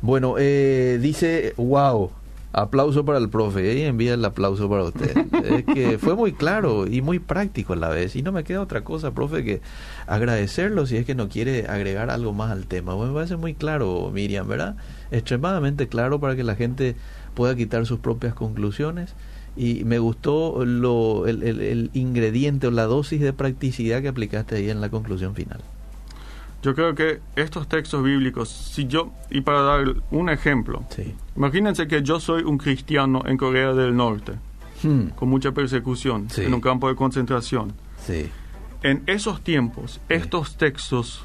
Bueno, 0.02 0.36
eh, 0.40 0.98
dice, 1.02 1.54
wow, 1.58 2.10
aplauso 2.54 3.06
para 3.06 3.20
el 3.20 3.30
profe, 3.30 3.78
y 3.78 3.84
envía 3.84 4.16
el 4.16 4.26
aplauso 4.26 4.70
para 4.70 4.84
usted. 4.84 5.16
es 5.46 5.66
que 5.66 5.98
fue 6.00 6.16
muy 6.16 6.34
claro 6.34 6.88
y 6.88 7.02
muy 7.02 7.20
práctico 7.20 7.74
a 7.74 7.76
la 7.76 7.90
vez, 7.90 8.16
y 8.16 8.24
no 8.24 8.32
me 8.32 8.44
queda 8.44 8.62
otra 8.62 8.84
cosa, 8.84 9.12
profe, 9.12 9.44
que 9.44 9.62
agradecerlo 10.08 10.86
si 10.86 10.98
es 10.98 11.06
que 11.06 11.16
no 11.16 11.30
quiere 11.30 11.68
agregar 11.68 12.10
algo 12.10 12.34
más 12.34 12.52
al 12.52 12.66
tema. 12.66 12.94
Bueno, 12.94 13.12
me 13.12 13.18
parece 13.18 13.38
muy 13.38 13.54
claro, 13.54 14.10
Miriam, 14.12 14.48
¿verdad? 14.48 14.76
Extremadamente 15.12 15.88
claro 15.88 16.20
para 16.20 16.36
que 16.36 16.44
la 16.44 16.56
gente 16.56 16.96
pueda 17.36 17.56
quitar 17.56 17.86
sus 17.86 18.00
propias 18.00 18.34
conclusiones. 18.34 19.14
Y 19.58 19.84
me 19.84 20.00
gustó 20.00 20.64
lo, 20.64 21.28
el, 21.28 21.90
ingrediente 21.94 22.68
o 22.68 22.72
la 22.72 22.86
dosis 22.86 23.20
de 23.20 23.34
practicidad 23.34 24.02
que 24.02 24.08
aplicaste 24.08 24.56
ahí 24.56 24.70
en 24.70 24.80
la 24.80 24.90
conclusión 24.90 25.36
final. 25.36 25.60
Yo 26.62 26.76
creo 26.76 26.94
que 26.94 27.20
estos 27.36 27.68
textos 27.68 28.04
bíblicos, 28.04 28.50
si 28.50 28.86
yo, 28.88 29.12
y 29.32 29.42
para 29.42 29.62
dar 29.62 29.96
un 30.12 30.30
ejemplo, 30.30 30.84
Sí. 30.90 31.16
imagínense 31.36 31.88
que 31.88 32.04
yo 32.04 32.20
soy 32.20 32.44
un 32.44 32.58
cristiano 32.58 33.24
en 33.26 33.38
Corea 33.38 33.74
del 33.74 33.96
Norte, 33.96 34.34
Hmm, 34.84 35.10
con 35.16 35.30
mucha 35.30 35.52
persecución, 35.52 36.30
Sí. 36.30 36.44
en 36.44 36.54
un 36.54 36.62
campo 36.62 36.88
de 36.90 36.96
concentración. 36.96 37.74
sí. 37.98 38.30
En 38.84 39.04
esos 39.06 39.42
tiempos, 39.42 40.02
estos 40.10 40.56
textos 40.58 41.24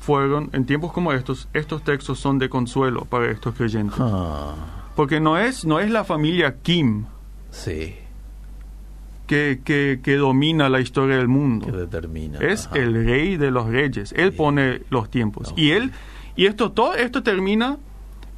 fueron, 0.00 0.50
en 0.52 0.64
tiempos 0.66 0.92
como 0.92 1.12
estos, 1.12 1.48
estos 1.54 1.84
textos 1.84 2.18
son 2.18 2.40
de 2.40 2.48
consuelo 2.48 3.04
para 3.04 3.30
estos 3.30 3.54
creyentes. 3.54 3.94
Ah, 4.00 4.54
Porque 4.96 5.20
no 5.20 5.38
es, 5.38 5.64
no 5.64 5.78
es 5.78 5.90
la 5.92 6.02
familia 6.04 6.56
Kim 6.60 7.04
sí. 7.50 7.94
Que, 9.26 9.60
que, 9.64 10.00
que 10.02 10.16
domina 10.16 10.68
la 10.68 10.80
historia 10.80 11.16
del 11.16 11.28
mundo. 11.28 11.66
que 11.66 11.72
determina. 11.72 12.38
Es 12.40 12.66
Ajá. 12.66 12.78
el 12.78 12.94
rey 13.06 13.36
de 13.36 13.50
los 13.50 13.66
reyes. 13.68 14.12
Él 14.16 14.30
Sí. 14.32 14.36
pone 14.36 14.82
los 14.90 15.10
tiempos. 15.10 15.50
No. 15.50 15.54
Y 15.62 15.70
él, 15.72 15.92
y 16.36 16.46
esto, 16.46 16.72
todo 16.72 16.94
esto 16.94 17.22
termina 17.22 17.78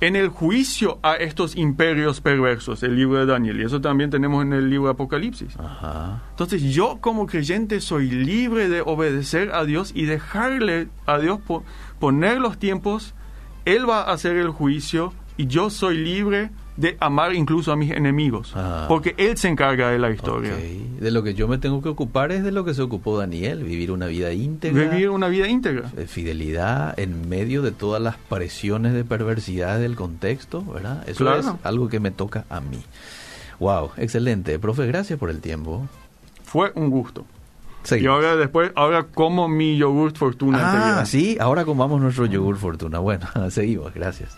en 0.01 0.17
el 0.17 0.29
juicio 0.29 0.99
a 1.03 1.15
estos 1.15 1.57
imperios 1.57 2.21
perversos, 2.21 2.83
el 2.83 2.97
libro 2.97 3.19
de 3.21 3.27
Daniel. 3.27 3.61
Y 3.61 3.65
eso 3.65 3.81
también 3.81 4.11
tenemos 4.11 4.45
en 4.45 4.53
el 4.53 4.69
libro 4.69 4.87
de 4.89 4.93
Apocalipsis. 4.93 5.57
Ajá. 5.59 6.23
Entonces 6.31 6.63
yo 6.63 6.99
como 7.01 7.27
creyente 7.27 7.81
soy 7.81 8.11
libre 8.11 8.69
de 8.69 8.83
obedecer 8.83 9.53
a 9.53 9.65
Dios 9.65 9.93
y 9.95 10.05
dejarle 10.05 10.89
a 11.07 11.19
Dios 11.19 11.41
po- 11.41 11.65
poner 12.01 12.39
los 12.39 12.59
tiempos. 12.59 13.15
Él 13.65 13.89
va 13.89 14.03
a 14.03 14.13
hacer 14.13 14.37
el 14.37 14.51
juicio 14.51 15.15
y 15.39 15.47
yo 15.47 15.71
soy 15.71 15.97
libre 15.97 16.51
de 16.77 16.97
amar 17.01 17.35
incluso 17.35 17.71
a 17.73 17.77
mis 17.77 17.91
enemigos. 17.93 18.53
Ah. 18.57 18.87
Porque 18.89 19.15
Él 19.17 19.37
se 19.37 19.49
encarga 19.49 19.91
de 19.91 19.99
la 19.99 20.11
historia. 20.11 20.53
De 20.55 21.11
lo 21.11 21.23
que 21.23 21.35
yo 21.35 21.47
me 21.47 21.59
tengo 21.59 21.81
que 21.83 21.89
ocupar 21.89 22.33
es 22.33 22.43
de 22.43 22.51
lo 22.51 22.65
que 22.65 22.75
se 22.75 22.83
ocupó 22.83 23.17
Daniel, 23.19 23.63
vivir 23.63 23.93
una 23.93 24.07
vida 24.07 24.33
íntegra. 24.33 24.89
Vivir 24.91 25.11
una 25.11 25.29
vida 25.29 25.47
íntegra. 25.49 25.91
eh, 25.97 26.07
Fidelidad 26.07 26.99
en 26.99 27.29
medio 27.29 27.63
de 27.63 27.71
todas 27.71 28.03
las 28.03 28.17
presiones 28.17 28.93
de 28.93 29.05
perversidad 29.05 29.79
del 29.79 29.95
contexto, 29.97 30.63
¿verdad? 30.65 31.09
Eso 31.09 31.19
Claro. 31.25 31.41
es 31.41 31.47
algo 31.63 31.89
que 31.89 32.01
me 32.01 32.11
toca 32.11 32.45
a 32.51 32.61
mí. 32.61 32.83
Wow, 33.61 33.91
excelente. 33.97 34.59
Profe, 34.59 34.87
gracias 34.87 35.19
por 35.19 35.31
el 35.31 35.41
tiempo. 35.41 35.87
Fue 36.45 36.73
un 36.75 36.91
gusto. 36.91 37.25
Y 38.01 38.07
ahora 38.07 38.35
después, 38.35 38.73
ahora 38.77 39.05
como 39.05 39.47
mi 39.47 39.77
yogurt 39.77 40.17
fortuna. 40.17 41.01
Ah, 41.01 41.05
sí, 41.07 41.37
ahora 41.39 41.67
comamos 41.67 42.01
nuestro 42.01 42.25
yogur 42.25 42.57
fortuna. 42.57 42.99
Bueno, 42.99 43.27
seguimos, 43.51 43.93
gracias. 43.93 44.31